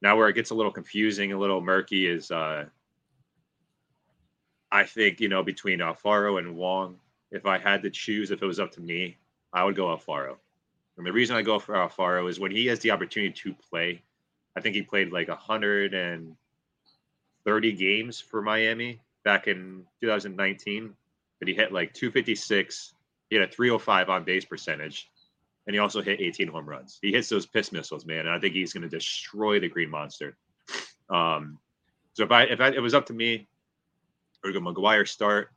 [0.00, 2.66] Now, where it gets a little confusing, a little murky, is uh,
[4.70, 6.98] I think you know between Alfaro and Wong.
[7.32, 9.16] If I had to choose, if it was up to me,
[9.52, 10.36] I would go Alfaro.
[10.96, 14.02] And the reason I go for Alfaro is when he has the opportunity to play.
[14.56, 20.94] I think he played like 130 games for Miami back in 2019,
[21.38, 22.92] but he hit like 256.
[23.30, 25.10] He had a 305 on base percentage,
[25.66, 26.98] and he also hit 18 home runs.
[27.00, 29.88] He hits those piss missiles, man, and I think he's going to destroy the Green
[29.88, 30.36] Monster.
[31.08, 31.58] Um,
[32.12, 33.48] so if I if I, it was up to me,
[34.44, 35.48] I would go McGuire start,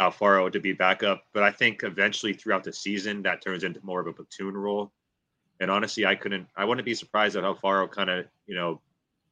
[0.00, 1.24] Alfaro to be backup.
[1.32, 4.92] But I think eventually throughout the season that turns into more of a platoon role.
[5.60, 6.48] And honestly, I couldn't.
[6.56, 8.80] I wouldn't be surprised if Alfaro kind of you know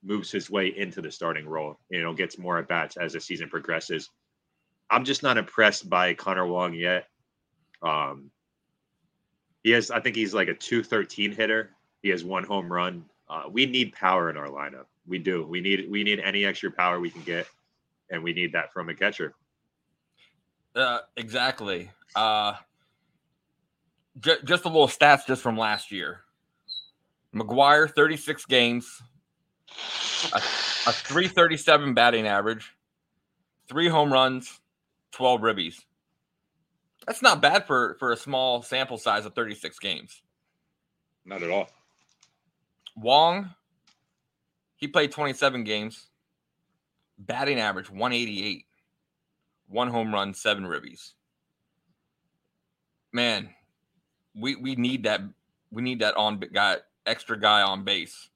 [0.03, 1.79] moves his way into the starting role.
[1.90, 4.11] You know, gets more at bats as the season progresses.
[4.90, 7.09] I'm just not impressed by Connor Wong yet.
[7.83, 8.31] Um,
[9.62, 11.70] he has, I think he's like a 213 hitter.
[12.03, 13.05] He has one home run.
[13.29, 14.85] Uh, we need power in our lineup.
[15.07, 15.46] We do.
[15.46, 17.46] We need we need any extra power we can get,
[18.11, 19.35] and we need that from a catcher.
[20.75, 21.91] Uh, exactly.
[22.17, 22.55] Uh,
[24.21, 26.21] j- just a little stats just from last year.
[27.35, 29.03] McGuire, 36 games,
[30.33, 32.73] a, a 337 batting average,
[33.69, 34.61] three home runs,
[35.13, 35.75] 12 ribbies.
[37.07, 40.23] That's not bad for, for a small sample size of 36 games.
[41.25, 41.69] Not at all.
[42.97, 43.51] Wong,
[44.77, 46.07] he played 27 games,
[47.19, 48.67] batting average 188
[49.68, 51.12] one home run, seven ribbies.
[53.12, 53.50] Man,
[54.35, 55.20] we we need that.
[55.70, 58.29] We need that on guy, extra guy on base.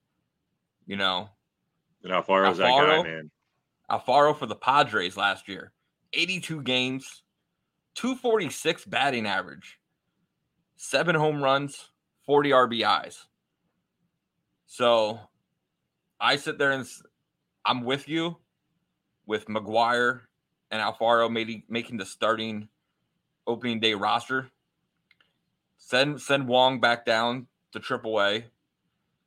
[0.87, 1.29] You know,
[2.03, 3.31] and Alfaro is that guy, man.
[3.91, 5.73] Alfaro for the Padres last year,
[6.13, 7.23] 82 games,
[7.95, 9.79] 246 batting average,
[10.77, 11.91] seven home runs,
[12.27, 13.25] 40 RBIs.
[14.67, 15.19] So
[16.21, 16.87] I sit there and
[17.65, 18.37] I'm with you
[19.27, 20.21] with McGuire
[20.71, 22.69] and Alfaro maybe making the starting
[23.47, 24.51] opening day roster.
[25.79, 28.45] Send send Wong back down to AAA,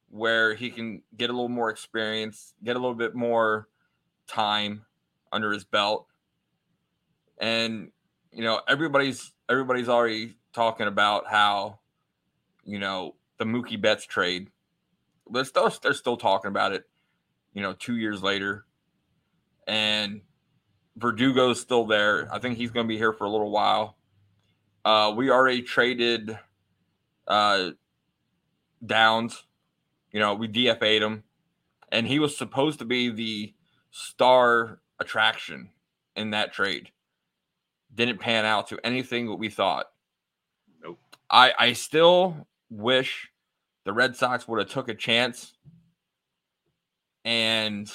[0.09, 3.67] where he can get a little more experience, get a little bit more
[4.27, 4.85] time
[5.31, 6.07] under his belt,
[7.39, 7.91] and
[8.31, 11.79] you know everybody's everybody's already talking about how
[12.63, 14.49] you know the Mookie Betts trade.
[15.31, 16.87] They're still they're still talking about it,
[17.53, 18.65] you know, two years later,
[19.65, 20.21] and
[21.01, 22.29] Verdugo's still there.
[22.31, 23.97] I think he's going to be here for a little while.
[24.85, 26.37] Uh, we already traded
[27.27, 27.71] uh,
[28.85, 29.43] Downs.
[30.11, 31.23] You know, we DFA'd him,
[31.91, 33.53] and he was supposed to be the
[33.91, 35.69] star attraction
[36.15, 36.91] in that trade.
[37.93, 39.87] Didn't pan out to anything that we thought.
[40.83, 40.99] Nope.
[41.29, 43.31] I I still wish
[43.85, 45.53] the Red Sox would have took a chance
[47.23, 47.91] and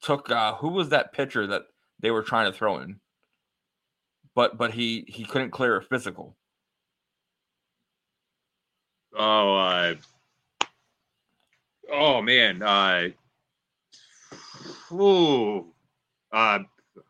[0.00, 1.62] took uh, who was that pitcher that
[2.02, 2.96] they were trying to throw in.
[4.34, 6.36] But but he he couldn't clear a physical.
[9.14, 9.94] Oh, uh,
[11.92, 13.08] oh man, uh,
[14.90, 15.66] ooh,
[16.32, 16.60] uh,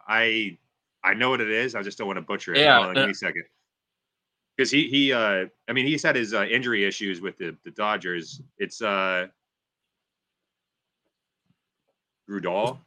[0.08, 0.58] I
[1.04, 1.74] I know what it is.
[1.74, 2.60] I just don't want to butcher it.
[2.60, 3.44] Yeah, Hold on, give me a second.
[4.56, 7.70] Because he he uh, I mean he's had his uh, injury issues with the the
[7.70, 8.42] Dodgers.
[8.58, 9.28] It's uh,
[12.28, 12.78] Grudal.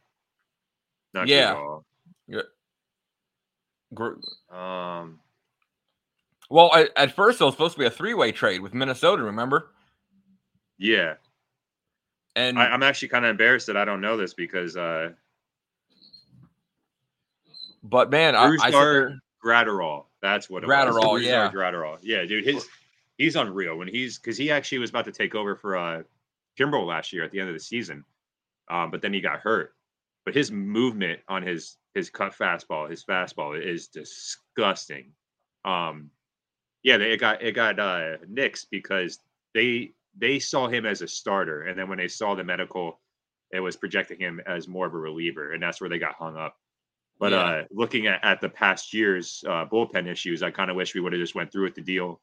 [1.14, 1.54] Not yeah.
[1.54, 1.84] Grudal.
[2.28, 2.42] Yeah.
[4.50, 5.20] Um.
[6.48, 9.22] Well, I, at first it was supposed to be a three-way trade with Minnesota.
[9.22, 9.70] Remember?
[10.78, 11.14] Yeah.
[12.36, 14.76] And I, am actually kind of embarrassed that I don't know this because.
[14.76, 15.10] uh
[17.82, 20.04] But man, Bruce I, I there, Graterol.
[20.20, 21.22] That's what it Graterol, was.
[21.22, 21.50] yeah.
[21.52, 21.98] Graterol.
[22.02, 22.44] Yeah, dude.
[22.44, 22.66] His
[23.18, 26.02] he's unreal when he's because he actually was about to take over for uh
[26.58, 28.04] Kimbrel last year at the end of the season,
[28.68, 29.75] um, but then he got hurt.
[30.26, 35.12] But his movement on his his cut fastball, his fastball is disgusting.
[35.64, 36.10] Um,
[36.82, 39.20] Yeah, they, it got it got uh, nixed because
[39.54, 43.00] they they saw him as a starter, and then when they saw the medical,
[43.52, 46.36] it was projecting him as more of a reliever, and that's where they got hung
[46.36, 46.56] up.
[47.18, 47.38] But Yeah.
[47.38, 51.00] uh, looking at, at the past year's uh, bullpen issues, I kind of wish we
[51.00, 52.20] would have just went through with the deal.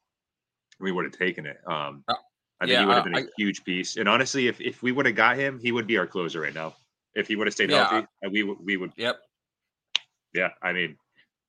[0.78, 1.58] We would have taken it.
[1.66, 2.14] Um, Uh,
[2.60, 3.96] I think yeah, he would have I- been a huge piece.
[3.96, 6.54] And honestly, if, if we would have got him, he would be our closer right
[6.54, 6.74] now.
[7.14, 8.92] If he would have stayed Yeah, healthy, uh, we would we would.
[8.96, 9.20] Yep.
[10.34, 10.96] Yeah, I mean,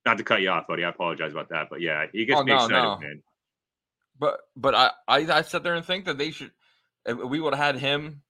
[0.05, 0.83] not to cut you off, buddy.
[0.83, 2.97] I apologize about that, but yeah, he gets Oh, me no, excited, no.
[2.99, 3.23] man.
[4.19, 6.51] But but I, I I sit there and think that they should.
[7.05, 8.21] If we would have had him,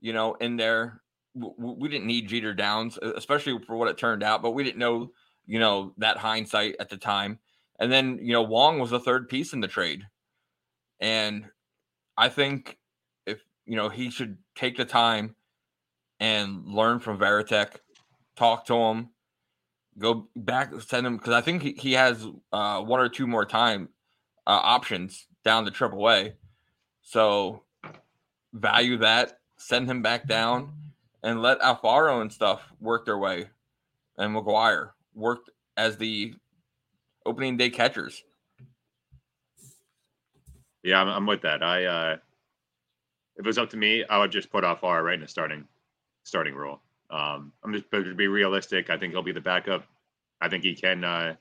[0.00, 1.02] you know, in there.
[1.34, 4.42] We didn't need Jeter Downs, especially for what it turned out.
[4.42, 5.12] But we didn't know,
[5.46, 7.38] you know, that hindsight at the time.
[7.78, 10.06] And then you know, Wong was the third piece in the trade,
[11.00, 11.50] and
[12.16, 12.78] I think
[13.26, 15.36] if you know he should take the time
[16.22, 17.78] and learn from Varitek,
[18.36, 19.08] talk to him,
[19.98, 23.44] go back, send him because I think he, he has uh, one or two more
[23.44, 23.88] time
[24.46, 26.34] uh, options down to Triple A.
[27.02, 27.64] So
[28.52, 30.72] value that, send him back down,
[31.24, 33.50] and let Alfaro and stuff work their way,
[34.16, 36.34] and McGuire worked as the
[37.26, 38.22] opening day catchers.
[40.84, 41.64] Yeah, I'm, I'm with that.
[41.64, 42.16] I uh
[43.34, 45.66] if it was up to me, I would just put R right in the starting
[46.24, 46.80] starting role.
[47.10, 49.84] Um I'm just but to be realistic, I think he'll be the backup.
[50.40, 51.34] I think he can uh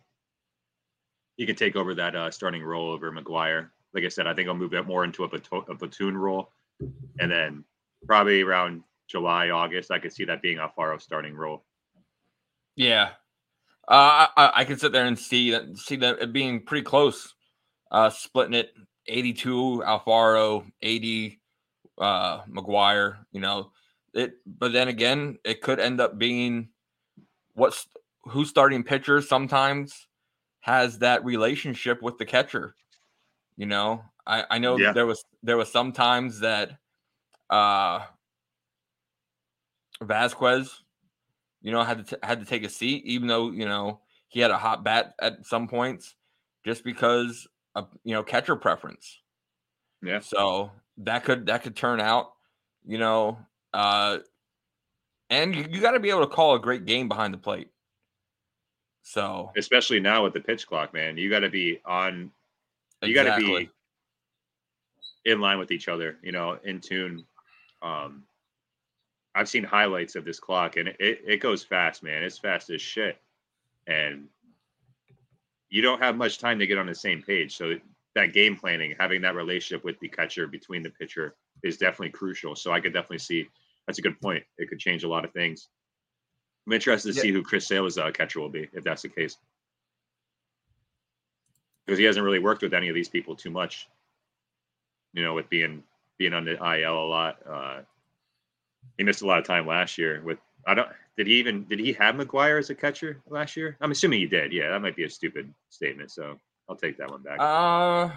[1.38, 3.70] he can take over that uh starting role over McGuire.
[3.94, 6.52] Like I said, I think I'll move it more into a, a platoon role.
[7.20, 7.63] And then
[8.06, 11.63] probably around July, August, I could see that being Alfaro starting role.
[12.76, 13.10] Yeah,
[13.88, 17.36] uh, I, I can sit there and see that see that it being pretty close,
[17.91, 18.74] uh, splitting it
[19.08, 21.41] 82 Alfaro, 80
[21.98, 23.17] uh, McGuire.
[23.34, 23.72] You know
[24.13, 26.69] it, but then again, it could end up being
[27.54, 27.88] what's
[28.24, 30.08] who's starting pitcher sometimes
[30.62, 32.76] has that relationship with the catcher.
[33.58, 34.93] You know, I I know Yeah.
[34.93, 36.78] there was there was some times that
[37.50, 38.06] uh
[40.02, 40.69] Vazquez
[41.62, 44.39] you know, had to t- had to take a seat, even though you know he
[44.39, 46.15] had a hot bat at some points,
[46.65, 49.21] just because of you know catcher preference.
[50.02, 50.19] Yeah.
[50.19, 52.34] So that could that could turn out,
[52.84, 53.38] you know,
[53.73, 54.19] uh,
[55.29, 57.69] and you, you got to be able to call a great game behind the plate.
[59.03, 61.17] So Especially now with the pitch clock, man.
[61.17, 62.31] You gotta be on
[63.01, 63.69] you got to be
[65.25, 67.25] in line with each other, you know, in tune.
[67.81, 68.23] Um,
[69.34, 72.21] I've seen highlights of this clock, and it, it goes fast, man.
[72.23, 73.17] It's fast as shit,
[73.88, 74.27] and
[75.69, 77.55] you don't have much time to get on the same page.
[77.55, 77.75] So
[78.13, 82.55] that game planning, having that relationship with the catcher between the pitcher, is definitely crucial.
[82.55, 83.47] So I could definitely see
[83.88, 84.44] that's a good point.
[84.58, 85.67] It could change a lot of things.
[86.67, 87.22] I'm interested to Yeah.
[87.22, 89.38] see who Chris Sale's uh, catcher will be if that's the case
[91.86, 93.88] because he hasn't really worked with any of these people too much.
[95.13, 95.84] You know, with being
[96.17, 97.82] being on the IL a lot, uh,
[98.98, 100.22] he missed a lot of time last year.
[100.24, 103.76] With I don't did he even did he have McGuire as a catcher last year?
[103.82, 104.54] I'm assuming he did.
[104.54, 106.39] Yeah, that might be a stupid statement, so
[106.70, 107.39] I'll take that one back.
[107.39, 108.10] Uh,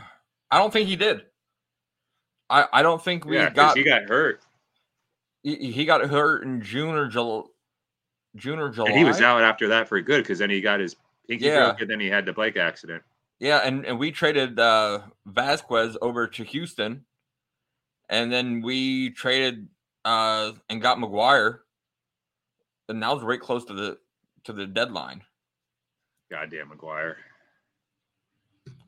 [0.50, 1.22] I don't think he did.
[2.48, 4.40] I I don't think we yeah, got he got hurt
[5.44, 7.42] he, got hurt in June or July.
[8.36, 8.88] June or July.
[8.88, 10.96] and he was out after that for good because then he got his
[11.28, 11.66] pinky Yeah.
[11.66, 13.02] broke and then he had the bike accident.
[13.38, 17.04] Yeah, and, and we traded uh, Vazquez over to Houston,
[18.08, 19.68] and then we traded
[20.04, 21.58] uh, and got McGuire,
[22.88, 23.98] and that was right close to the
[24.44, 25.22] to the deadline.
[26.30, 27.16] Goddamn McGuire.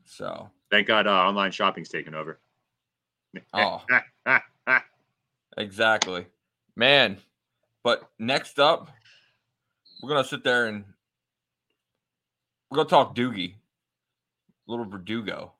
[0.05, 2.39] So Thank God uh, online shopping's taken over.
[3.53, 3.83] Oh.
[5.57, 6.25] exactly,
[6.77, 7.17] man.
[7.83, 8.89] But next up,
[10.01, 10.85] we're gonna sit there and
[12.69, 13.55] we're gonna talk Doogie,
[14.67, 15.53] little Verdugo.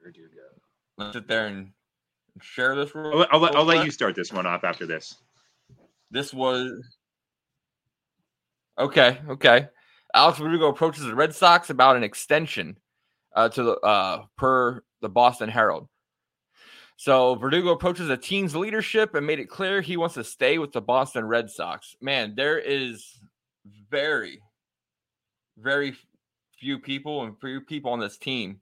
[0.00, 0.62] Where'd you go?
[1.04, 1.72] Let's sit there and
[2.40, 2.94] share this.
[2.94, 5.16] real- I'll, let- I'll, let- real I'll let you start this one off after this.
[6.10, 6.72] This was
[8.78, 9.18] okay.
[9.28, 9.68] Okay.
[10.14, 12.76] Alex Verdugo approaches the Red Sox about an extension
[13.34, 15.88] uh, to the uh, per the Boston Herald.
[16.96, 20.72] So Verdugo approaches the team's leadership and made it clear he wants to stay with
[20.72, 21.96] the Boston Red Sox.
[22.00, 23.18] Man, there is
[23.90, 24.40] very,
[25.58, 25.96] very
[26.58, 28.60] few people and few people on this team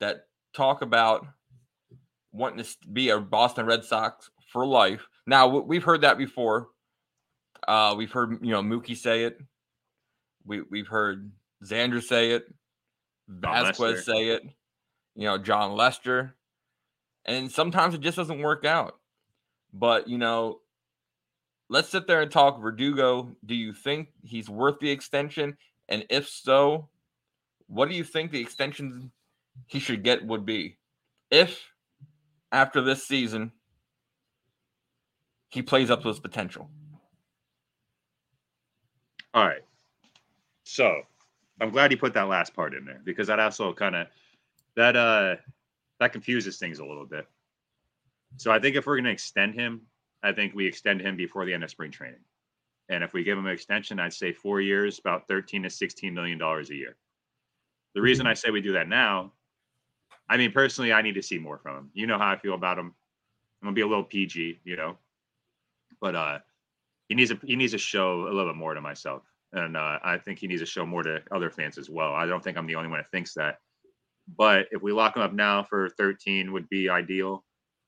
[0.00, 1.26] that talk about
[2.32, 5.06] wanting to be a Boston Red Sox for life.
[5.26, 6.68] Now we've heard that before.
[7.66, 9.38] Uh, we've heard you know Mookie say it.
[10.44, 11.30] We we've heard
[11.64, 12.44] Xander say it.
[13.30, 14.42] Vazquez say it.
[15.14, 16.36] You know Jon Lester,
[17.24, 18.98] and sometimes it just doesn't work out.
[19.72, 20.60] But you know,
[21.68, 23.36] let's sit there and talk Verdugo.
[23.44, 25.56] Do you think he's worth the extension?
[25.88, 26.88] And if so,
[27.66, 29.10] what do you think the extension
[29.66, 30.78] he should get would be
[31.30, 31.62] if
[32.52, 33.52] after this season
[35.48, 36.68] he plays up to his potential.
[39.32, 39.62] All right.
[40.64, 41.02] So
[41.60, 44.06] I'm glad you put that last part in there because that also kind of
[44.76, 45.36] that uh
[46.00, 47.26] that confuses things a little bit.
[48.36, 49.82] So I think if we're going to extend him,
[50.22, 52.20] I think we extend him before the end of spring training.
[52.88, 56.12] And if we give him an extension, I'd say four years, about 13 to 16
[56.12, 56.96] million dollars a year.
[57.94, 59.32] The reason I say we do that now,
[60.28, 61.90] I mean, personally, I need to see more from him.
[61.94, 62.86] You know how I feel about him.
[63.62, 64.96] I'm gonna be a little PG, you know,
[66.00, 66.38] but uh,
[67.08, 69.22] he needs a he needs to show a little bit more to myself,
[69.52, 72.12] and uh, I think he needs to show more to other fans as well.
[72.14, 73.58] I don't think I'm the only one that thinks that.
[74.26, 77.44] But if we lock him up now for 13, would be ideal,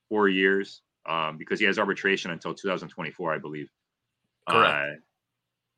[0.08, 3.70] four years, um, because he has arbitration until 2024, I believe.
[4.48, 5.00] Correct.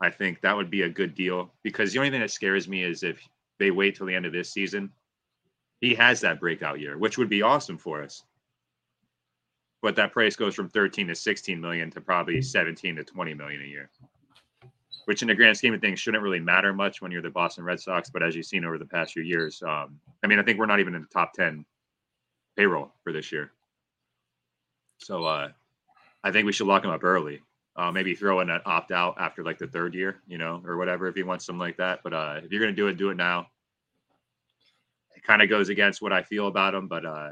[0.01, 2.69] Uh, I think that would be a good deal because the only thing that scares
[2.69, 3.21] me is if
[3.59, 4.91] they wait till the end of this season,
[5.81, 8.23] he has that breakout year, which would be awesome for us.
[9.83, 13.63] But that price goes from 13 to 16 million to probably 17 to 20 million
[13.63, 13.91] a year,
[15.09, 17.65] which in the grand scheme of things shouldn't really matter much when you're the Boston
[17.65, 18.11] Red Sox.
[18.11, 20.67] But as you've seen over the past few years, um, I mean, I think we're
[20.67, 21.65] not even in the top 10
[22.59, 23.51] payroll for this year.
[24.99, 25.49] So uh,
[26.23, 27.41] I think we should lock him up early.
[27.75, 30.77] Uh, maybe throw in an opt out after like the third year, you know, or
[30.77, 32.01] whatever if he wants something like that.
[32.05, 33.47] But uh, if you're gonna do it, do it now.
[35.17, 37.31] It kind of goes against what I feel about him, but uh,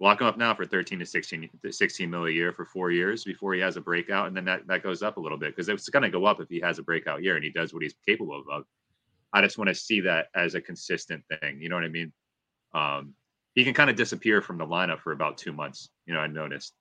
[0.00, 3.24] lock him up now for 13 to 16, 16 mil a year for four years
[3.24, 5.68] before he has a breakout, and then that that goes up a little bit because
[5.68, 7.94] it's gonna go up if he has a breakout year and he does what he's
[8.06, 8.64] capable of.
[9.32, 11.60] I just want to see that as a consistent thing.
[11.60, 12.12] You know what I mean?
[12.74, 13.14] Um,
[13.54, 15.90] he can kind of disappear from the lineup for about two months.
[16.06, 16.74] You know, I noticed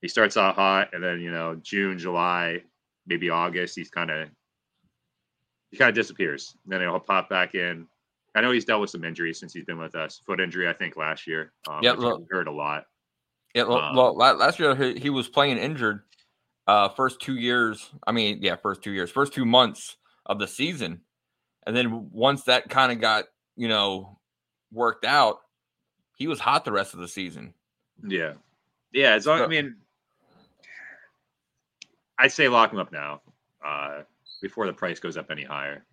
[0.00, 2.62] he starts out hot, and then you know June, July,
[3.06, 4.28] maybe August, he's kind of
[5.70, 6.56] he kind of disappears.
[6.64, 7.86] And then he'll pop back in.
[8.36, 10.20] I know he's dealt with some injuries since he's been with us.
[10.26, 11.54] Foot injury, I think, last year.
[11.66, 12.84] Um, Yeah, look- hurt a lot.
[13.54, 16.02] Yeah, well, Um, well last year he, he was playing injured.
[16.66, 20.46] Uh, first two years, I mean, yeah, first two years, first two months of the
[20.46, 21.00] season,
[21.66, 23.24] and then once that kind of got
[23.56, 24.18] you know
[24.70, 25.38] worked out,
[26.16, 27.54] he was hot the rest of the season.
[28.06, 28.34] Yeah,
[28.92, 29.12] yeah.
[29.12, 29.76] As long, I mean,
[32.18, 33.22] I'd say lock him up now,
[33.64, 34.02] uh,
[34.42, 35.86] before the price goes up any higher.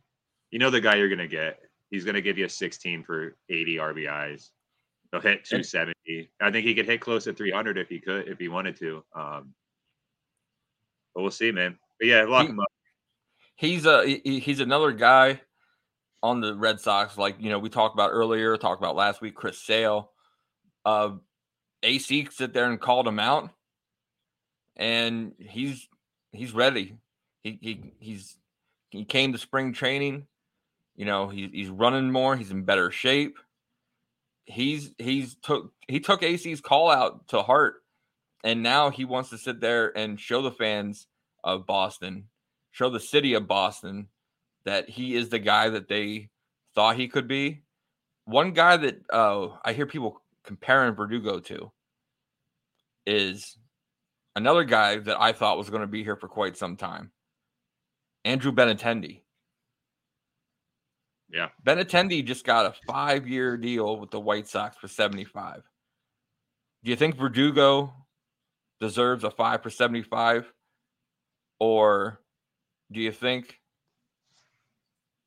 [0.51, 1.59] You know the guy you're gonna get.
[1.93, 4.49] He's gonna give you a 16 for 80 RBIs.
[5.11, 5.93] He'll hit 270.
[6.41, 9.03] I think he could hit close to 300 if he could, if he wanted to.
[9.15, 9.53] Um,
[11.13, 11.77] but we'll see, man.
[11.99, 12.65] But yeah, lock He- him up.
[13.55, 15.39] He's a he's another guy
[16.23, 19.35] on the Red Sox, like you know we talked about earlier, talked about last week,
[19.35, 20.09] Chris Sale.
[20.83, 21.11] Uh,
[21.83, 23.51] AC sit there and called him out,
[24.75, 25.87] and he's
[26.31, 26.97] he's ready.
[27.43, 28.35] He he he's
[28.89, 30.25] he came to spring training.
[30.95, 32.35] You know he, he's running more.
[32.35, 33.37] He's in better shape.
[34.45, 37.75] He's he's took he took AC's call out to heart,
[38.43, 41.07] and now he wants to sit there and show the fans
[41.43, 42.25] of Boston,
[42.71, 44.07] show the city of Boston
[44.65, 46.29] that he is the guy that they
[46.75, 47.63] thought he could be.
[48.25, 51.71] One guy that uh, I hear people comparing Verdugo to
[53.05, 53.57] is
[54.35, 57.11] another guy that I thought was going to be here for quite some time.
[58.25, 59.22] Andrew Benintendi.
[61.33, 61.47] Yeah.
[61.65, 65.63] Benintendi just got a five-year deal with the White Sox for 75.
[66.83, 67.91] Do you think Verdugo
[68.79, 70.53] deserves a five for 75?
[71.59, 72.21] Or
[72.91, 73.59] do you think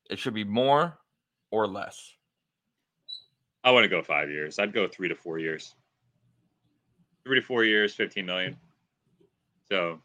[0.09, 0.97] it should be more
[1.51, 2.13] or less?
[3.65, 4.59] I want to go five years.
[4.59, 5.75] I'd go three to four years.
[7.25, 8.55] Three to four years, 15 million.
[9.69, 9.99] So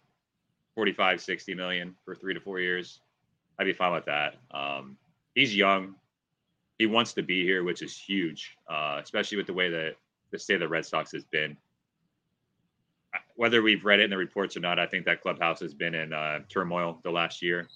[0.75, 2.99] 45, 60 million for three to four years.
[3.61, 4.35] I'd be fine with that.
[4.51, 4.97] Um,
[5.35, 5.95] he's young.
[6.79, 9.97] He wants to be here, which is huge, uh, especially with the way that
[10.31, 11.57] the state of the Red Sox has been.
[13.37, 15.95] Whether we've read it in the reports or not, I think that clubhouse has been
[15.95, 17.69] in uh, turmoil the last year.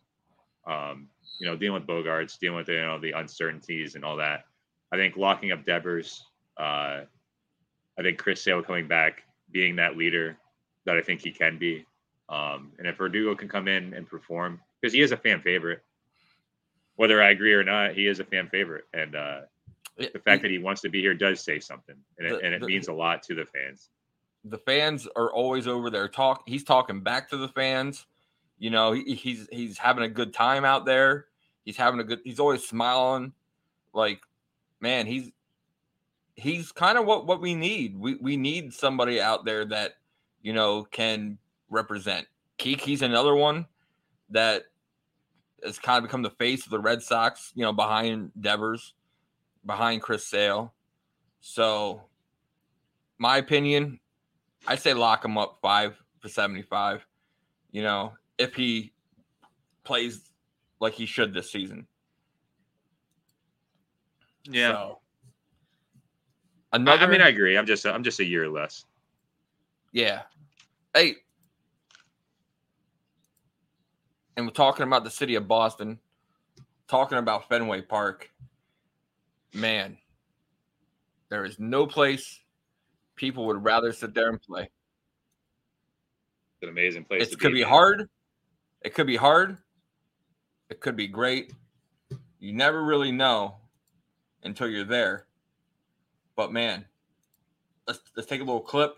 [0.66, 4.44] Um, you know, dealing with Bogaerts, dealing with you know the uncertainties and all that.
[4.92, 6.24] I think locking up Devers,
[6.58, 7.02] uh,
[7.98, 10.36] I think Chris Sale coming back, being that leader
[10.84, 11.84] that I think he can be.
[12.28, 15.82] Um, and if Verdugo can come in and perform, because he is a fan favorite,
[16.96, 18.84] whether I agree or not, he is a fan favorite.
[18.94, 19.40] And uh,
[19.96, 22.54] the fact that he wants to be here does say something, and it, The- and
[22.54, 23.90] it the- means a lot to the fans.
[24.44, 28.06] the fans are always over there talk he's talking back to the fans
[28.58, 31.26] you know he, he's he's having a good time out there
[31.64, 33.32] he's having a good he's always smiling
[33.92, 34.20] like
[34.80, 35.32] man he's
[36.36, 39.94] he's kind of what what we need we we need somebody out there that
[40.42, 41.36] you know can
[41.68, 42.24] represent
[42.58, 43.66] Keek he's another one
[44.30, 44.66] that
[45.64, 48.94] has kind of become the face of the Red Sox you know behind Devers
[49.66, 50.72] behind Chris Sale.
[51.40, 52.02] So,
[53.18, 54.00] my opinion,
[54.66, 57.06] I say lock him up five for 75.
[57.72, 58.92] You know, if he
[59.84, 60.20] plays
[60.80, 61.86] like he should this season.
[64.44, 64.72] Yeah.
[64.72, 64.98] So,
[66.72, 67.56] another, I mean, I agree.
[67.58, 68.84] I'm just I'm just a year less.
[69.92, 70.22] yeah.
[70.94, 71.16] Hey,
[74.36, 75.98] and we're talking about the city of Boston,
[76.88, 78.30] talking about Fenway Park.
[79.52, 79.96] Man,
[81.28, 82.40] there is no place
[83.16, 84.62] people would rather sit there and play.
[84.62, 87.32] It's an amazing place.
[87.32, 87.70] It could be man.
[87.70, 88.08] hard.
[88.82, 89.58] It could be hard.
[90.68, 91.52] It could be great.
[92.38, 93.56] You never really know
[94.42, 95.26] until you're there.
[96.36, 96.84] But man,
[97.86, 98.96] let's let's take a little clip.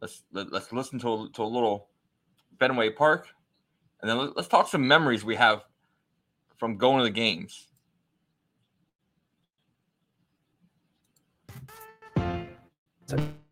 [0.00, 1.88] Let's let, let's listen to a, to a little
[2.58, 3.28] Fenway Park,
[4.00, 5.64] and then let, let's talk some memories we have
[6.56, 7.66] from going to the games.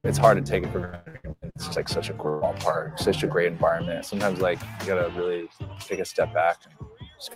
[0.04, 1.36] it's hard to take it for granted.
[1.42, 4.04] It's just like such a cool ballpark, such a great environment.
[4.04, 5.48] Sometimes like you gotta really
[5.80, 7.32] take a step back and just?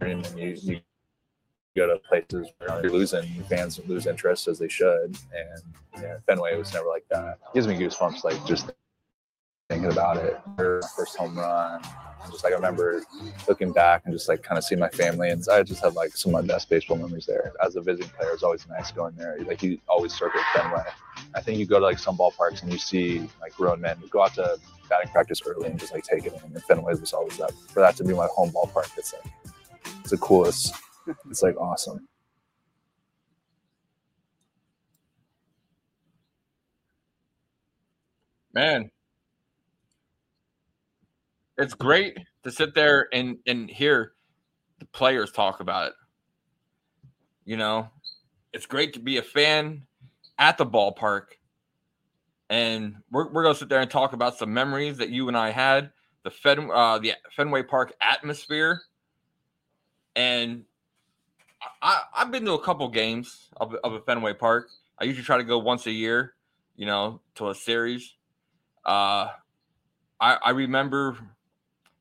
[0.00, 0.80] And you, you
[1.76, 5.16] go to places where you're losing, fans lose interest as they should.
[5.34, 7.38] And yeah, Fenway was never like that.
[7.48, 8.70] It gives me goosebumps like just
[9.68, 10.40] thinking about it.
[10.58, 11.82] Our First home run.
[12.22, 13.02] And just like I remember
[13.46, 16.16] looking back and just like kind of seeing my family and I just have like
[16.16, 17.52] some of my best baseball memories there.
[17.64, 19.38] As a visiting player, it's always nice going there.
[19.46, 20.84] Like you always circle Fenway.
[21.34, 24.22] I think you go to like some ballparks and you see like grown men go
[24.22, 24.58] out to
[24.88, 26.40] batting practice early and just like take it in.
[26.52, 28.90] And Fenway was always that for that to be my home ballpark.
[28.96, 29.32] It's like
[30.00, 30.74] it's the coolest.
[31.30, 32.06] It's like awesome.
[38.52, 38.90] Man,
[41.58, 44.12] it's great to sit there and and hear
[44.78, 45.94] the players talk about it.
[47.44, 47.88] You know,
[48.52, 49.82] it's great to be a fan
[50.38, 51.26] at the ballpark,
[52.48, 55.50] and we're we're gonna sit there and talk about some memories that you and I
[55.50, 55.90] had,
[56.22, 58.80] the Fen uh, the Fenway Park atmosphere,
[60.14, 60.64] and
[61.82, 64.68] I I've been to a couple games of, of a Fenway Park.
[65.00, 66.34] I usually try to go once a year,
[66.76, 68.14] you know, to a series.
[68.84, 69.28] Uh,
[70.20, 71.16] I, I remember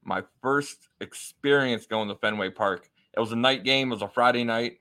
[0.07, 2.89] my first experience going to Fenway Park.
[3.15, 3.89] It was a night game.
[3.91, 4.79] It was a Friday night,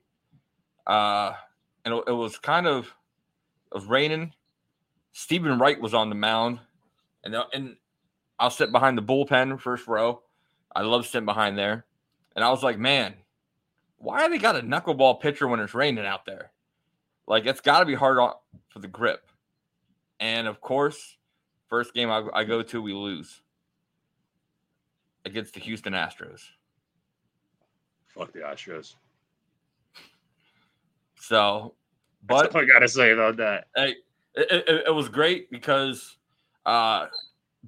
[0.87, 1.33] uh,
[1.85, 4.33] and it, it was kind of it was raining.
[5.13, 6.61] Steven Wright was on the mound,
[7.25, 7.77] and uh, and
[8.39, 10.23] I'll sit behind the bullpen, first row.
[10.75, 11.87] I love sitting behind there,
[12.37, 13.15] and I was like, man,
[13.99, 16.53] why are they got a knuckleball pitcher when it's raining out there?
[17.27, 18.35] Like it's got to be hard on,
[18.69, 19.27] for the grip.
[20.21, 21.17] And of course,
[21.69, 23.43] first game I, I go to, we lose
[25.27, 26.41] against the Houston Astros.
[28.07, 28.95] Fuck the Astros.
[31.21, 31.75] So,
[32.27, 33.67] but I gotta say about that.
[33.75, 33.97] hey,
[34.35, 36.17] it, it, it was great because
[36.65, 37.07] uh,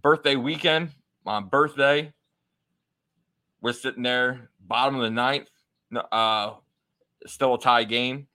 [0.01, 0.91] birthday weekend,
[1.25, 2.13] my birthday,
[3.61, 5.51] we're sitting there, bottom of the ninth,
[6.13, 6.53] uh,
[7.27, 8.29] still a tie game.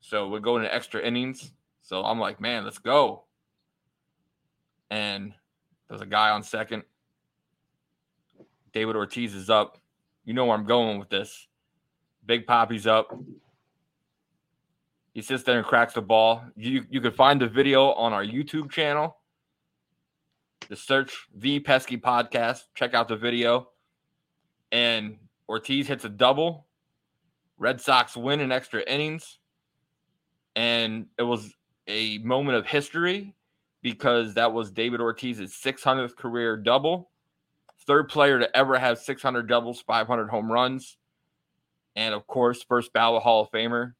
[0.00, 1.52] So we're going to extra innings.
[1.82, 3.24] So I'm like, man, let's go.
[4.90, 5.32] And
[5.88, 6.82] there's a guy on second.
[8.74, 9.78] David Ortiz is up.
[10.24, 11.46] You know where I'm going with this.
[12.26, 13.16] Big Papi's up.
[15.12, 16.42] He sits there and cracks the ball.
[16.56, 19.16] You you can find the video on our YouTube channel.
[20.68, 22.62] Just search the Pesky Podcast.
[22.74, 23.68] Check out the video.
[24.72, 25.18] And
[25.48, 26.66] Ortiz hits a double.
[27.58, 29.38] Red Sox win in extra innings.
[30.56, 31.54] And it was
[31.86, 33.34] a moment of history
[33.82, 37.10] because that was David Ortiz's 600th career double.
[37.86, 40.96] Third player to ever have 600 doubles, 500 home runs.
[41.96, 43.92] And of course, first ballot Hall of Famer,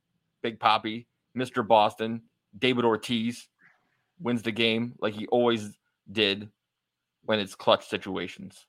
[0.42, 1.06] Big Papi,
[1.36, 1.66] Mr.
[1.66, 2.22] Boston,
[2.58, 3.48] David Ortiz
[4.20, 5.76] wins the game like he always
[6.10, 6.48] did
[7.24, 8.66] when it's clutch situations.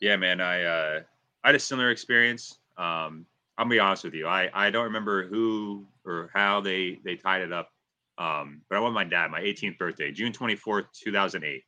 [0.00, 0.40] Yeah, man.
[0.40, 1.00] I uh,
[1.44, 2.58] I had a similar experience.
[2.76, 3.26] Um,
[3.58, 4.26] I'll be honest with you.
[4.26, 7.70] I, I don't remember who or how they they tied it up.
[8.18, 11.62] Um, but I went with my dad, my 18th birthday, June 24th, 2008.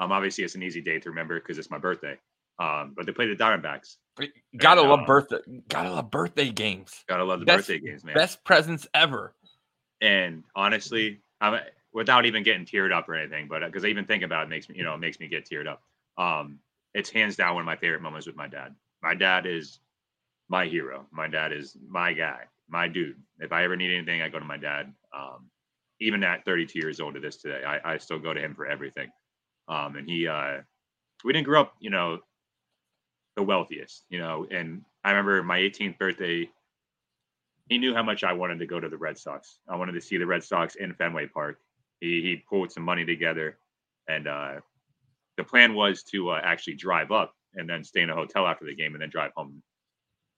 [0.00, 2.16] Um, obviously it's an easy day to remember because it's my birthday.
[2.58, 3.96] Um, but they played the Diamondbacks.
[4.58, 5.38] Gotta And, love uh, birthday.
[5.68, 7.04] Gotta love birthday games.
[7.08, 8.14] Gotta love the Best- birthday games, man.
[8.14, 9.34] Best presents ever.
[10.00, 11.60] And honestly, I'm
[11.92, 14.68] without even getting teared up or anything, but because I even think about it makes
[14.68, 15.82] me, you know, it makes me get teared up.
[16.18, 16.58] Um,
[16.94, 18.74] it's hands down one of my favorite moments with my dad.
[19.02, 19.80] My dad is
[20.48, 21.06] my hero.
[21.12, 23.16] My dad is my guy, my dude.
[23.38, 24.92] If I ever need anything, I go to my dad.
[25.16, 25.50] Um,
[26.00, 28.66] even at 32 years old to this today, I, I still go to him for
[28.66, 29.08] everything.
[29.70, 30.58] Um, and he, uh,
[31.24, 32.18] we didn't grow up, you know,
[33.36, 34.46] the wealthiest, you know.
[34.50, 36.50] And I remember my 18th birthday,
[37.68, 39.60] he knew how much I wanted to go to the Red Sox.
[39.68, 41.58] I wanted to see the Red Sox in Fenway Park.
[42.00, 43.58] He he pulled some money together,
[44.08, 44.54] and uh,
[45.36, 48.64] the plan was to uh, actually drive up and then stay in a hotel after
[48.64, 49.62] the game and then drive home.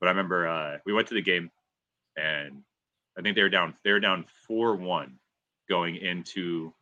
[0.01, 1.51] But I remember uh, we went to the game,
[2.17, 2.63] and
[3.19, 5.19] I think they were down they were down four one
[5.69, 6.75] going into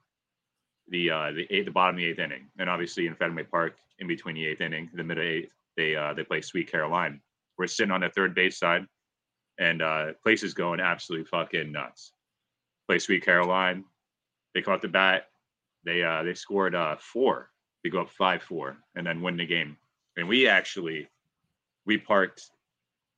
[0.91, 3.77] the uh, the eighth, the bottom of the eighth inning, and obviously in Fenway Park,
[3.99, 7.21] in between the eighth inning, the middle eighth, they uh, they play Sweet Caroline.
[7.57, 8.87] We're sitting on the third base side,
[9.59, 12.13] and uh, place is going absolutely fucking nuts.
[12.89, 13.85] Play Sweet Caroline,
[14.55, 15.27] they caught the bat,
[15.85, 17.51] they uh, they scored uh, four,
[17.83, 19.77] they go up five four, and then win the game.
[20.17, 21.09] And we actually
[21.87, 22.51] we parked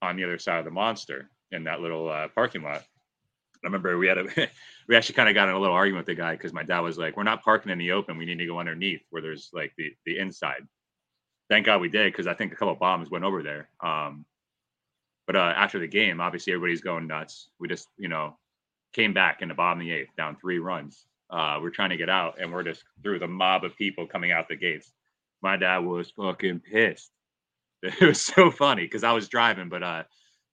[0.03, 2.85] on the other side of the monster in that little uh, parking lot.
[3.65, 4.25] I remember we had a
[4.89, 6.81] we actually kind of got in a little argument with the guy because my dad
[6.81, 8.19] was like, "We're not parking in the open.
[8.19, 10.67] We need to go underneath where there's like the the inside."
[11.51, 13.69] Thank God we did because I think a couple bombs went over there.
[13.83, 14.25] Um,
[15.27, 17.51] but uh, after the game, obviously everybody's going nuts.
[17.61, 18.37] We just you know
[18.93, 21.07] came back in the bottom of the eighth, down three runs.
[21.31, 24.33] Uh, we're trying to get out, and we're just through the mob of people coming
[24.33, 24.93] out the gates.
[25.43, 27.11] My dad was fucking pissed.
[27.83, 30.05] It was so funny because I was driving, but uh,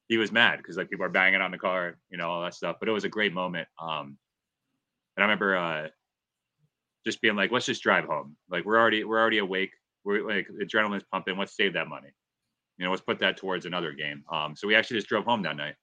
[0.09, 2.55] he was mad because like people are banging on the car, you know, all that
[2.55, 2.77] stuff.
[2.79, 3.67] But it was a great moment.
[3.79, 4.17] Um,
[5.15, 5.87] and I remember uh,
[7.05, 8.35] just being like, let's just drive home.
[8.49, 9.71] Like we're already we're already awake.
[10.03, 11.37] We're like adrenaline's pumping.
[11.37, 12.09] Let's save that money.
[12.77, 14.23] You know, let's put that towards another game.
[14.31, 15.75] Um, so we actually just drove home that night.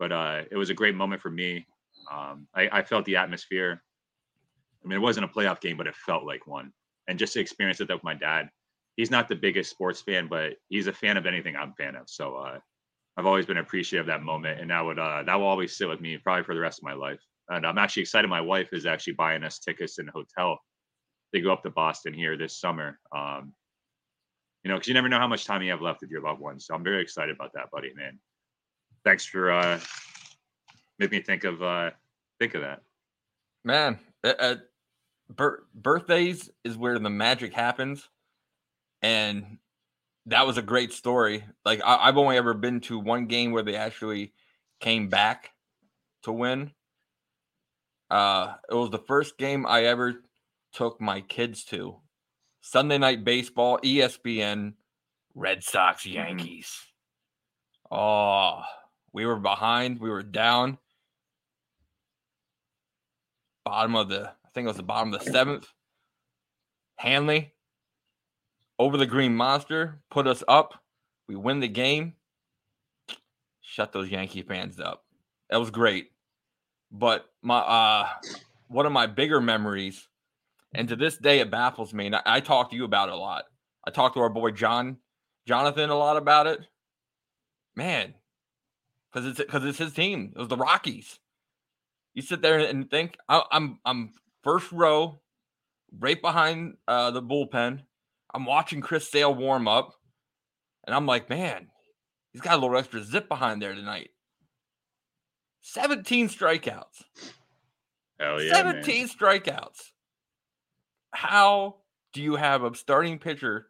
[0.00, 1.66] But uh, it was a great moment for me.
[2.10, 3.82] Um, I, I felt the atmosphere.
[4.82, 6.72] I mean, it wasn't a playoff game, but it felt like one.
[7.06, 8.48] And just to experience it with my dad,
[8.96, 11.94] he's not the biggest sports fan, but he's a fan of anything I'm a fan
[11.94, 12.08] of.
[12.08, 12.58] So uh,
[13.20, 15.86] I've always been appreciative of that moment, and that would uh, that will always sit
[15.86, 17.20] with me probably for the rest of my life.
[17.50, 18.28] And I'm actually excited.
[18.28, 20.58] My wife is actually buying us tickets in a hotel.
[21.30, 22.98] They go up to Boston here this summer.
[23.14, 23.52] Um,
[24.64, 26.40] you know, because you never know how much time you have left with your loved
[26.40, 26.64] ones.
[26.64, 28.18] So I'm very excited about that, buddy, man.
[29.04, 29.78] Thanks for uh,
[30.98, 31.90] making me think of uh,
[32.38, 32.80] think of that.
[33.64, 34.54] Man, uh, uh,
[35.28, 38.08] bir- birthdays is where the magic happens,
[39.02, 39.58] and
[40.26, 41.44] that was a great story.
[41.64, 44.32] Like I- I've only ever been to one game where they actually
[44.80, 45.50] came back
[46.22, 46.72] to win.
[48.10, 50.22] Uh, it was the first game I ever
[50.72, 52.00] took my kids to.
[52.60, 54.74] Sunday night baseball, ESPN,
[55.34, 56.76] Red Sox, Yankees.
[57.90, 58.62] Oh,
[59.12, 60.78] we were behind, we were down.
[63.64, 65.66] Bottom of the, I think it was the bottom of the seventh.
[66.96, 67.54] Hanley
[68.80, 70.72] over the green monster, put us up.
[71.28, 72.14] We win the game.
[73.60, 75.04] Shut those Yankee fans up.
[75.50, 76.12] That was great.
[76.90, 78.08] But my uh
[78.68, 80.08] one of my bigger memories,
[80.72, 83.14] and to this day it baffles me, and I, I talk to you about it
[83.14, 83.44] a lot.
[83.86, 84.96] I talked to our boy John,
[85.46, 86.60] Jonathan a lot about it.
[87.76, 88.14] Man,
[89.12, 90.32] because it's because it's his team.
[90.34, 91.18] It was the Rockies.
[92.14, 95.20] You sit there and think I, I'm I'm first row,
[95.98, 97.82] right behind uh, the bullpen.
[98.32, 99.94] I'm watching Chris Sale warm up,
[100.86, 101.68] and I'm like, man,
[102.32, 104.10] he's got a little extra zip behind there tonight.
[105.62, 107.04] 17 strikeouts.
[108.18, 108.82] Hell yeah, man.
[108.82, 109.90] 17 strikeouts.
[111.12, 111.76] How
[112.12, 113.66] do you have a starting pitcher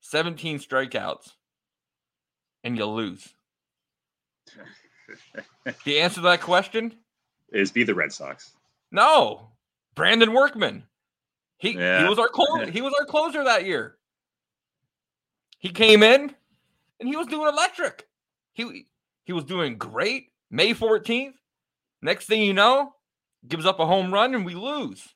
[0.00, 1.32] 17 strikeouts
[2.64, 3.28] and you lose?
[5.84, 6.94] The answer to that question?
[7.52, 8.52] Is be the Red Sox.
[8.92, 9.48] No.
[9.94, 10.84] Brandon Workman.
[11.60, 12.02] He Yeah.
[12.02, 12.70] he was our closer.
[12.70, 13.96] he was our closer that year.
[15.58, 16.34] He came in
[16.98, 18.08] and he was doing electric.
[18.52, 18.86] He
[19.24, 20.32] he was doing great.
[20.50, 21.34] May 14th.
[22.02, 22.94] Next thing you know,
[23.46, 25.06] gives up a home run and we lose.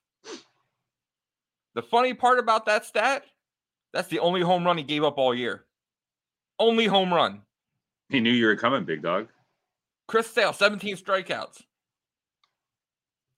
[1.75, 3.25] The funny part about that stat,
[3.93, 5.65] that's the only home run he gave up all year.
[6.59, 7.43] Only home run.
[8.11, 9.29] He knew you were coming, big dog.
[10.07, 11.63] Chris Sale, 17 strikeouts.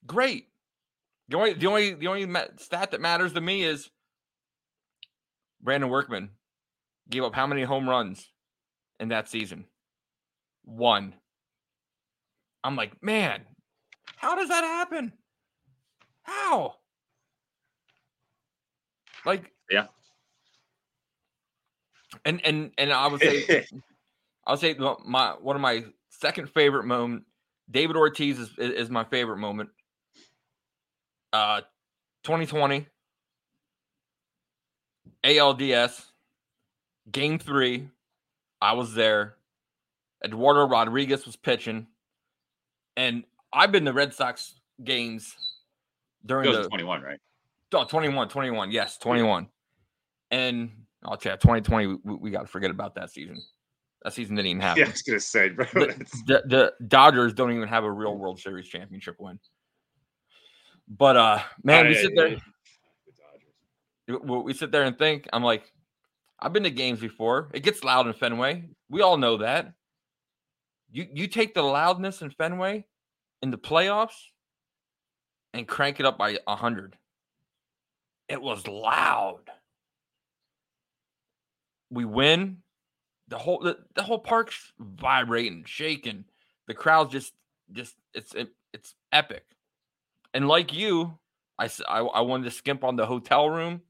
[0.07, 0.49] Great.
[1.29, 2.27] The only the only the only
[2.59, 3.91] stat that matters to me is
[5.61, 6.31] Brandon Workman
[7.11, 8.31] gave up how many home runs
[9.01, 9.65] in that season?
[10.65, 11.15] One.
[12.63, 13.43] I'm like, man,
[14.17, 15.13] how does that happen?
[16.23, 16.75] How?
[19.25, 19.87] Like, Yeah.
[22.25, 23.67] And and and I would say
[24.47, 27.25] I'll say my one of my second favorite moment.
[27.69, 29.71] David Ortiz is, is is my favorite moment.
[31.37, 31.61] Uh,
[32.25, 32.87] 2020
[35.23, 36.07] ALDS
[37.13, 37.91] game three.
[38.63, 39.37] I was there.
[40.25, 41.89] Eduardo Rodriguez was pitching,
[42.97, 45.37] and I've been to Red Sox games
[46.25, 47.19] during the 21, right?
[47.75, 48.71] Oh, 21, 21.
[48.71, 49.47] Yes, 21.
[50.31, 50.71] And
[51.05, 53.43] I'll tell you, 2020, we, we got to forget about that season.
[54.05, 54.81] That season didn't even happen.
[54.85, 55.67] Yeah, I was gonna say, bro.
[55.75, 59.39] the, the, the Dodgers don't even have a real World Series championship win.
[60.89, 62.37] But uh, man, we I- sit there,
[64.09, 65.29] we we sit there and think.
[65.33, 65.65] I'm like,
[66.39, 67.51] I've been to games before.
[67.53, 68.69] It gets loud in Fenway.
[68.89, 69.73] We all know that.
[70.93, 72.87] You you take the loudness in Fenway
[73.43, 74.15] in the playoffs
[75.53, 76.97] and crank it up by a hundred.
[78.29, 79.43] It was loud.
[81.91, 82.59] We win.
[83.29, 86.25] The whole the, the whole park's vibrating, shaking.
[86.69, 87.33] The crowd's just
[87.73, 89.45] just it's it, it's epic.
[90.37, 91.19] And like you,
[91.59, 93.81] I I wanted to skimp on the hotel room.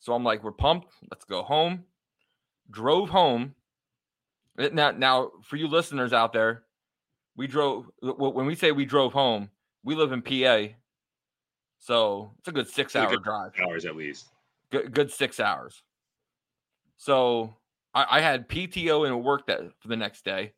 [0.00, 0.88] So I'm like, we're pumped.
[1.08, 1.84] Let's go home.
[2.68, 3.54] Drove home.
[4.58, 6.64] Eh, now, now for you listeners out there,
[7.36, 7.88] we drove.
[8.02, 9.50] When we say we drove home,
[9.84, 10.74] we live in PA,
[11.78, 13.52] so it's a good six hour good- drive.
[13.64, 14.26] hours at least.
[14.72, 15.84] Good, good six hours.
[16.96, 17.54] So
[17.94, 20.54] I, I had PTO and work that for the next day,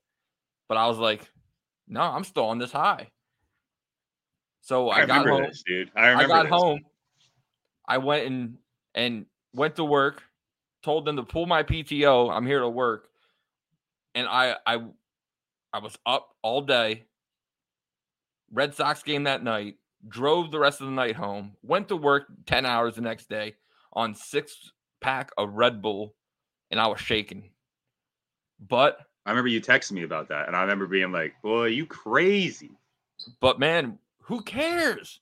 [0.66, 1.30] but I was like,
[1.86, 3.10] no, I'm still on this high.
[4.60, 5.42] So I, I, got home.
[5.42, 5.90] this, dude.
[5.96, 6.52] I I got this.
[6.52, 6.80] home.
[7.88, 8.58] I went and
[8.94, 10.22] and went to work.
[10.82, 12.34] Told them to pull my PTO.
[12.34, 13.08] I'm here to work,
[14.14, 14.82] and I I
[15.72, 17.04] I was up all day.
[18.52, 19.76] Red Sox game that night.
[20.08, 21.52] Drove the rest of the night home.
[21.62, 23.56] Went to work ten hours the next day
[23.92, 26.14] on six pack of Red Bull,
[26.70, 27.50] and I was shaking.
[28.58, 31.86] But I remember you texting me about that, and I remember being like, "Boy, you
[31.86, 32.70] crazy."
[33.40, 35.20] But man, who cares?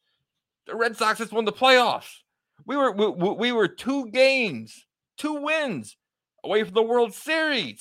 [0.67, 2.19] The Red Sox just won the playoffs.
[2.67, 4.87] We were we, we we were two games,
[5.17, 5.97] two wins
[6.45, 7.81] away from the World Series.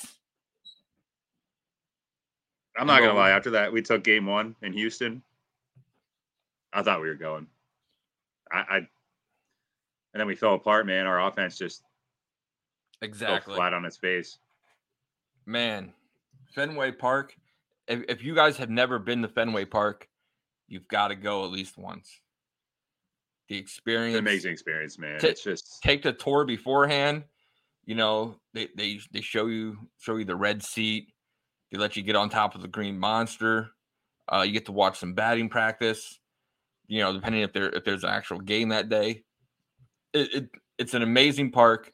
[2.76, 3.30] I'm not gonna lie.
[3.30, 5.22] After that, we took Game One in Houston.
[6.72, 7.46] I thought we were going.
[8.52, 8.86] I, I and
[10.14, 11.06] then we fell apart, man.
[11.06, 11.82] Our offense just
[13.00, 14.38] fell Exactly, flat on its face.
[15.46, 15.92] man.
[16.54, 17.36] Fenway Park.
[17.88, 20.08] If, if you guys have never been to Fenway Park,
[20.68, 22.20] you've got to go at least once.
[23.48, 25.18] The experience, It's amazing experience, man.
[25.18, 27.24] Ta- It's just take the tour beforehand.
[27.84, 31.12] You know, they they they show you show you the red seat.
[31.72, 33.70] They let you get on top of the green monster.
[34.30, 36.20] Uh, you get to watch some batting practice.
[36.86, 39.24] You know, depending if there if there's an actual game that day.
[40.12, 41.90] It, it it's an amazing park.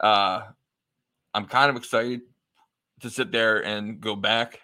[0.00, 0.42] Uh,
[1.34, 2.22] I'm kind of excited
[3.00, 4.60] to sit there and go back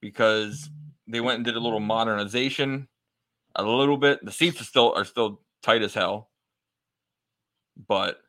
[0.00, 0.70] because
[1.06, 2.88] they went and did a little modernization,
[3.54, 4.24] a little bit.
[4.24, 6.30] The seats are still are still tight as hell,
[7.88, 8.20] but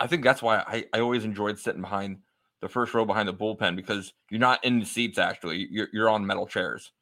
[0.00, 2.18] I think that's why I, I always enjoyed sitting behind
[2.60, 5.68] the first row behind the bullpen because you're not in the seats actually.
[5.70, 6.92] You're you're on metal chairs.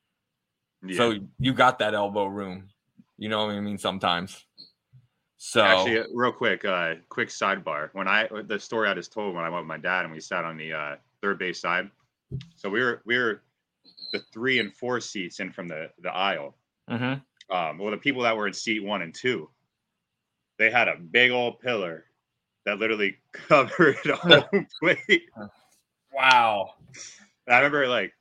[0.84, 0.96] yeah.
[0.96, 2.68] So you got that elbow room.
[3.18, 4.44] You know what I mean sometimes.
[5.44, 7.90] So Actually, uh, real quick, uh, quick sidebar.
[7.94, 10.20] When I the story I just told when I went with my dad and we
[10.20, 11.90] sat on the uh, third base side.
[12.56, 13.42] So we were we were
[14.12, 16.56] the three and four seats in from the the aisle.
[16.90, 17.22] Mhm.
[17.50, 19.50] Um, well, the people that were in seat one and two,
[20.58, 22.04] they had a big old pillar
[22.64, 25.28] that literally covered a home plate.
[26.12, 26.74] wow.
[27.46, 28.12] And I remember like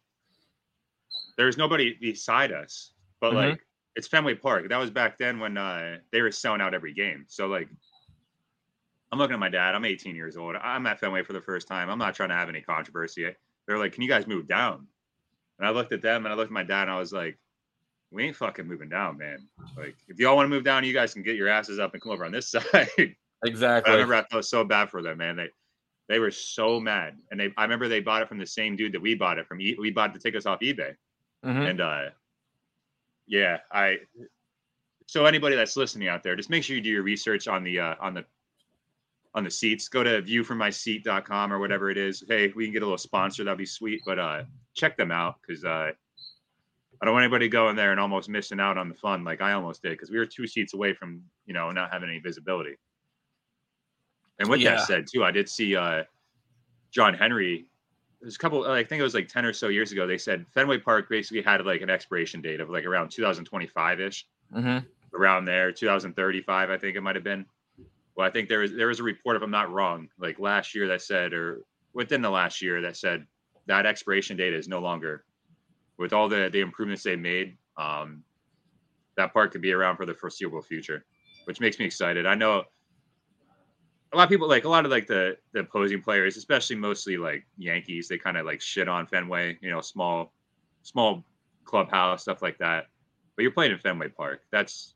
[1.38, 3.36] there was nobody beside us, but Mhm.
[3.36, 3.60] like
[3.96, 4.70] it's Fenway Park.
[4.70, 7.26] That was back then when uh, they were selling out every game.
[7.28, 7.70] So like
[9.12, 9.76] I'm looking at my dad.
[9.76, 10.56] I'm 18 years old.
[10.56, 11.90] I'm at Fenway for the first time.
[11.90, 13.30] I'm not trying to have any controversy.
[13.68, 14.88] They're like, "Can you guys move down?"
[15.62, 17.38] And I looked at them and I looked at my dad and I was like,
[18.10, 19.48] "We ain't fucking moving down, man.
[19.78, 22.02] Like if y'all want to move down, you guys can get your asses up and
[22.02, 22.90] come over on this side."
[23.46, 23.92] Exactly.
[23.92, 25.36] I remember I felt so bad for them, man.
[25.36, 25.50] They
[26.10, 28.94] they were so mad, and they I remember they bought it from the same dude
[28.94, 29.60] that we bought it from.
[29.60, 30.96] We bought the tickets off eBay,
[31.46, 31.70] Mhm.
[31.70, 32.06] and uh,
[33.28, 34.00] yeah, I.
[35.06, 37.80] So anybody that's listening out there, just make sure you do your research on the
[37.80, 38.26] uh, on the
[39.36, 39.90] on the seats.
[39.90, 42.24] Go to viewfrommyseat.com or whatever it is.
[42.28, 43.44] Hey, we can get a little sponsor.
[43.44, 44.02] That'd be sweet.
[44.06, 44.44] But uh,
[44.74, 45.92] check them out because uh,
[47.02, 49.54] I don't want anybody going there and almost missing out on the fun like I
[49.54, 52.76] almost did because we were two seats away from you know not having any visibility.
[54.40, 54.76] And with Yeah.
[54.76, 56.04] that said, too, I did see uh,
[56.92, 57.68] John Henry.
[58.22, 58.66] There's a couple.
[58.70, 60.06] I think it was like ten or so years ago.
[60.08, 64.28] They said Fenway Park basically had like an expiration date of like around 2025 ish,
[64.54, 64.86] Mhm.
[65.14, 66.70] around there, 2035.
[66.70, 67.46] I think it might have been.
[68.16, 70.76] Well, I think there was there was a report, if I'm not wrong, like last
[70.76, 71.62] year that said, or
[71.94, 73.26] within the last year that said
[73.72, 75.24] that expiration date is no longer.
[75.98, 78.24] With all the the improvements they made, um,
[79.16, 81.06] that park could be around for the foreseeable future,
[81.46, 82.26] which makes me excited.
[82.26, 82.64] I know
[84.12, 87.16] a lot of people like a lot of like the the opposing players, especially mostly
[87.16, 90.34] like Yankees, they kind of like shit on Fenway, you know, small
[90.82, 91.24] small
[91.64, 92.88] clubhouse stuff like that.
[93.36, 94.42] But you're playing in Fenway Park.
[94.52, 94.96] That's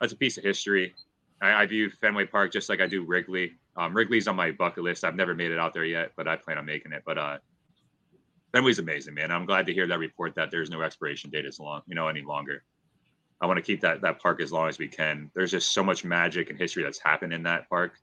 [0.00, 0.94] that's a piece of history.
[1.42, 3.52] I, I view Fenway Park just like I do Wrigley.
[3.76, 5.04] Um, Wrigley's on my bucket list.
[5.04, 7.02] I've never made it out there yet, but I plan on making it.
[7.04, 7.38] But uh,
[8.52, 9.30] Fenway's amazing, man.
[9.30, 12.08] I'm glad to hear that report that there's no expiration date as long, you know,
[12.08, 12.64] any longer.
[13.40, 15.30] I want to keep that that park as long as we can.
[15.34, 17.98] There's just so much magic and history that's happened in that park,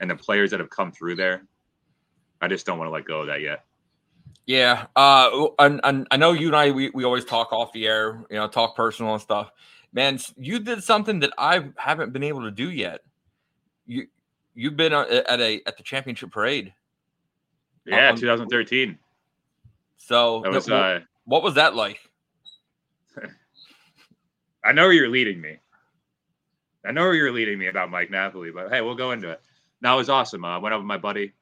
[0.00, 1.46] and the players that have come through there.
[2.42, 3.64] I just don't want to let go of that yet.
[4.44, 7.86] Yeah, uh, and, and I know you and I we, we always talk off the
[7.86, 9.50] air, you know, talk personal and stuff.
[9.92, 13.00] Man, you did something that I haven't been able to do yet.
[13.86, 14.08] You
[14.54, 16.74] you've been uh, at a at the championship parade.
[17.86, 18.98] Yeah, Um, 2013.
[19.96, 21.98] So That was th- uh, what was that like?
[24.64, 25.58] I know where you're leading me.
[26.84, 29.40] I know where you're leading me about Mike Napoli, but hey, we'll go into it.
[29.80, 30.44] That was awesome.
[30.44, 31.32] Uh, I went up with my buddy.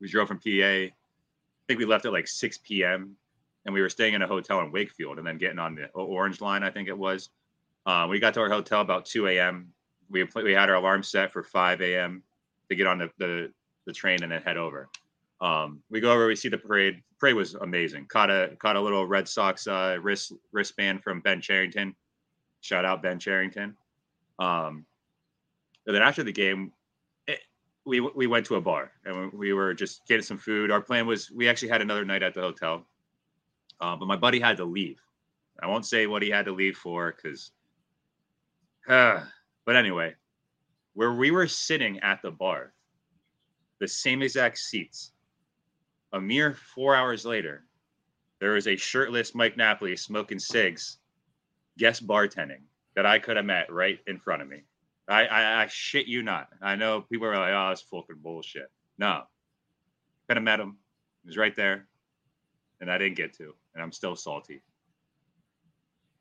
[0.00, 0.50] We drove from PA.
[0.50, 0.92] I
[1.66, 3.16] think we left at like 6 p.m.
[3.64, 6.40] and we were staying in a hotel in Wakefield and then getting on the Orange
[6.40, 7.30] Line, I think it was.
[7.86, 9.72] Uh, we got to our hotel about 2 a.m.
[10.10, 12.22] We we had our alarm set for 5 a.m.
[12.68, 13.52] to get on the, the,
[13.86, 14.88] the train and then head over.
[15.40, 17.02] Um, we go over, we see the parade.
[17.20, 18.06] Parade was amazing.
[18.06, 21.94] Caught a caught a little Red Sox uh, wrist wristband from Ben Cherington.
[22.60, 23.76] Shout out Ben Cherington.
[24.38, 24.84] Um,
[25.86, 26.72] and then after the game,
[27.26, 27.40] it,
[27.86, 30.70] we we went to a bar and we were just getting some food.
[30.70, 32.86] Our plan was we actually had another night at the hotel,
[33.80, 35.00] uh, but my buddy had to leave.
[35.60, 37.52] I won't say what he had to leave for because,
[38.88, 39.20] uh,
[39.64, 40.14] but anyway,
[40.94, 42.72] where we were sitting at the bar,
[43.80, 45.12] the same exact seats.
[46.12, 47.64] A mere four hours later,
[48.40, 50.98] there was a shirtless Mike Napoli smoking cigs,
[51.76, 52.62] guest bartending
[52.94, 54.62] that I could have met right in front of me.
[55.08, 56.48] I, I, I shit you not.
[56.62, 58.70] I know people are like, oh, it's fucking bullshit.
[58.98, 59.22] No,
[60.28, 60.76] could have met him.
[61.22, 61.86] He was right there,
[62.80, 64.62] and I didn't get to, and I'm still salty.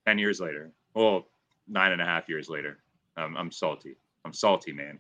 [0.06, 1.28] Ten years later, well,
[1.68, 2.80] nine and a half years later,
[3.18, 3.98] um, I'm salty.
[4.26, 5.00] I'm salty, man.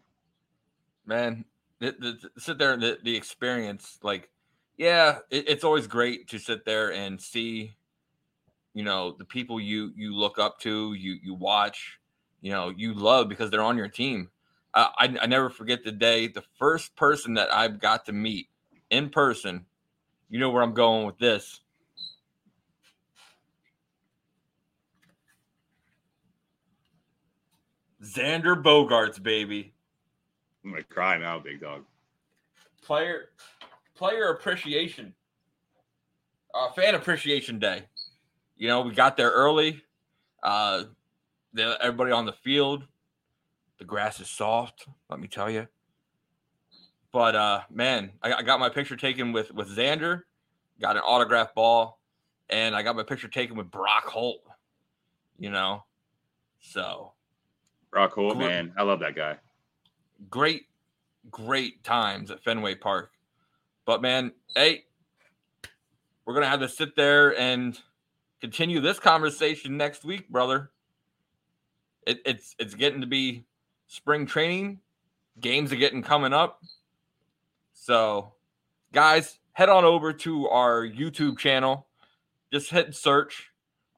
[1.05, 1.45] man
[1.79, 4.29] the, the, sit there the, the experience like
[4.77, 7.75] yeah it, it's always great to sit there and see
[8.73, 11.99] you know the people you you look up to you you watch
[12.41, 14.29] you know you love because they're on your team.
[14.73, 18.49] Uh, I, I never forget the day the first person that I've got to meet
[18.91, 19.65] in person
[20.29, 21.61] you know where i'm going with this.
[28.03, 29.73] Xander Bogaerts baby.
[30.63, 31.83] I'm gonna cry now, big dog.
[32.83, 33.29] player
[33.97, 35.13] player appreciation
[36.53, 37.83] uh, fan appreciation day
[38.55, 39.81] you know we got there early
[40.43, 40.83] uh
[41.53, 42.83] the, everybody on the field
[43.79, 45.67] the grass is soft let me tell you
[47.11, 50.21] but uh man I, I got my picture taken with with xander
[50.79, 51.99] got an autograph ball
[52.49, 54.41] and i got my picture taken with brock holt
[55.39, 55.83] you know
[56.59, 57.13] so
[57.91, 58.47] Brock Holt, Cool.
[58.47, 58.73] man.
[58.77, 59.37] I love that guy.
[60.29, 60.63] great,
[61.31, 63.11] great times at Fenway Park.
[63.87, 64.83] But man, hey,
[66.25, 67.79] we're gonna have to sit there and
[68.41, 70.71] continue this conversation next week, brother.
[72.05, 73.45] It, it's it's getting to be
[73.87, 74.81] spring training.
[75.39, 76.61] Games are getting coming up.
[77.73, 78.33] So,
[78.91, 81.87] guys, head on over to our YouTube channel.
[82.51, 83.51] Just hit search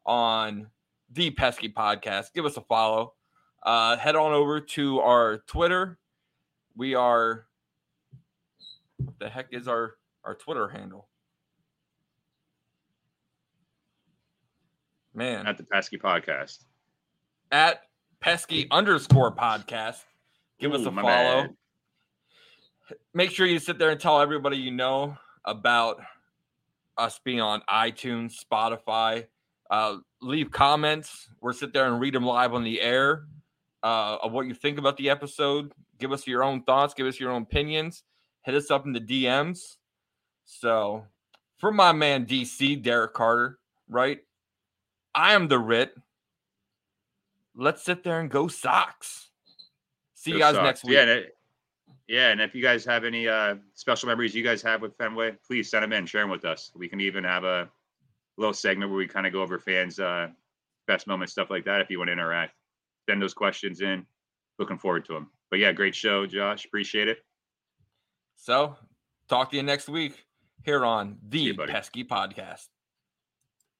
[0.06, 0.68] on
[1.12, 2.34] the Pesky Podcast.
[2.36, 3.14] Give us a follow.
[3.64, 5.98] Uh, head on over to our Twitter.
[6.78, 7.48] We are.
[9.20, 11.08] The heck is our our Twitter handle?
[15.14, 16.64] Man, At the Pesky Podcast.
[17.52, 17.82] at
[18.20, 20.04] pesky underscore podcast.
[20.60, 21.04] Give us a follow.
[21.04, 21.56] bad.
[23.14, 26.00] Make sure you sit there and tell everybody you know about
[26.98, 29.26] us being on iTunes, Spotify.
[29.70, 31.30] Uh, leave comments.
[31.42, 33.26] We'll sit there and read them live on the air
[33.84, 35.72] uh, of what you think about the episode.
[35.98, 36.94] Give us your own thoughts.
[36.94, 38.04] Give us your own opinions.
[38.44, 39.78] Hit us up in the DMs.
[40.46, 41.06] So,
[41.58, 44.20] for my man DC, Derek Carter, right?
[45.14, 45.94] I am the Ritt.
[47.56, 49.30] Let's sit there and go Sox.
[50.16, 50.64] See you guys Sox.
[50.64, 50.94] next week.
[50.94, 51.36] Yeah, and it-
[52.08, 55.36] yeah, and if you guys have any uh, special memories you guys have with Fenway,
[55.46, 56.72] please send them in, share them with us.
[56.76, 57.70] We can even have a
[58.36, 60.30] little segment where we kind of go over fans' uh,
[60.88, 61.82] best moments, stuff like that.
[61.82, 62.56] If you want to interact,
[63.08, 64.08] send those questions in.
[64.58, 65.30] Looking forward to them.
[65.52, 66.66] But yeah, great show, Josh.
[66.66, 67.20] Appreciate it.
[68.42, 68.78] So,
[69.28, 70.26] talk to you next week
[70.64, 71.54] here on the.
[71.54, 72.68] Pesky Podcast.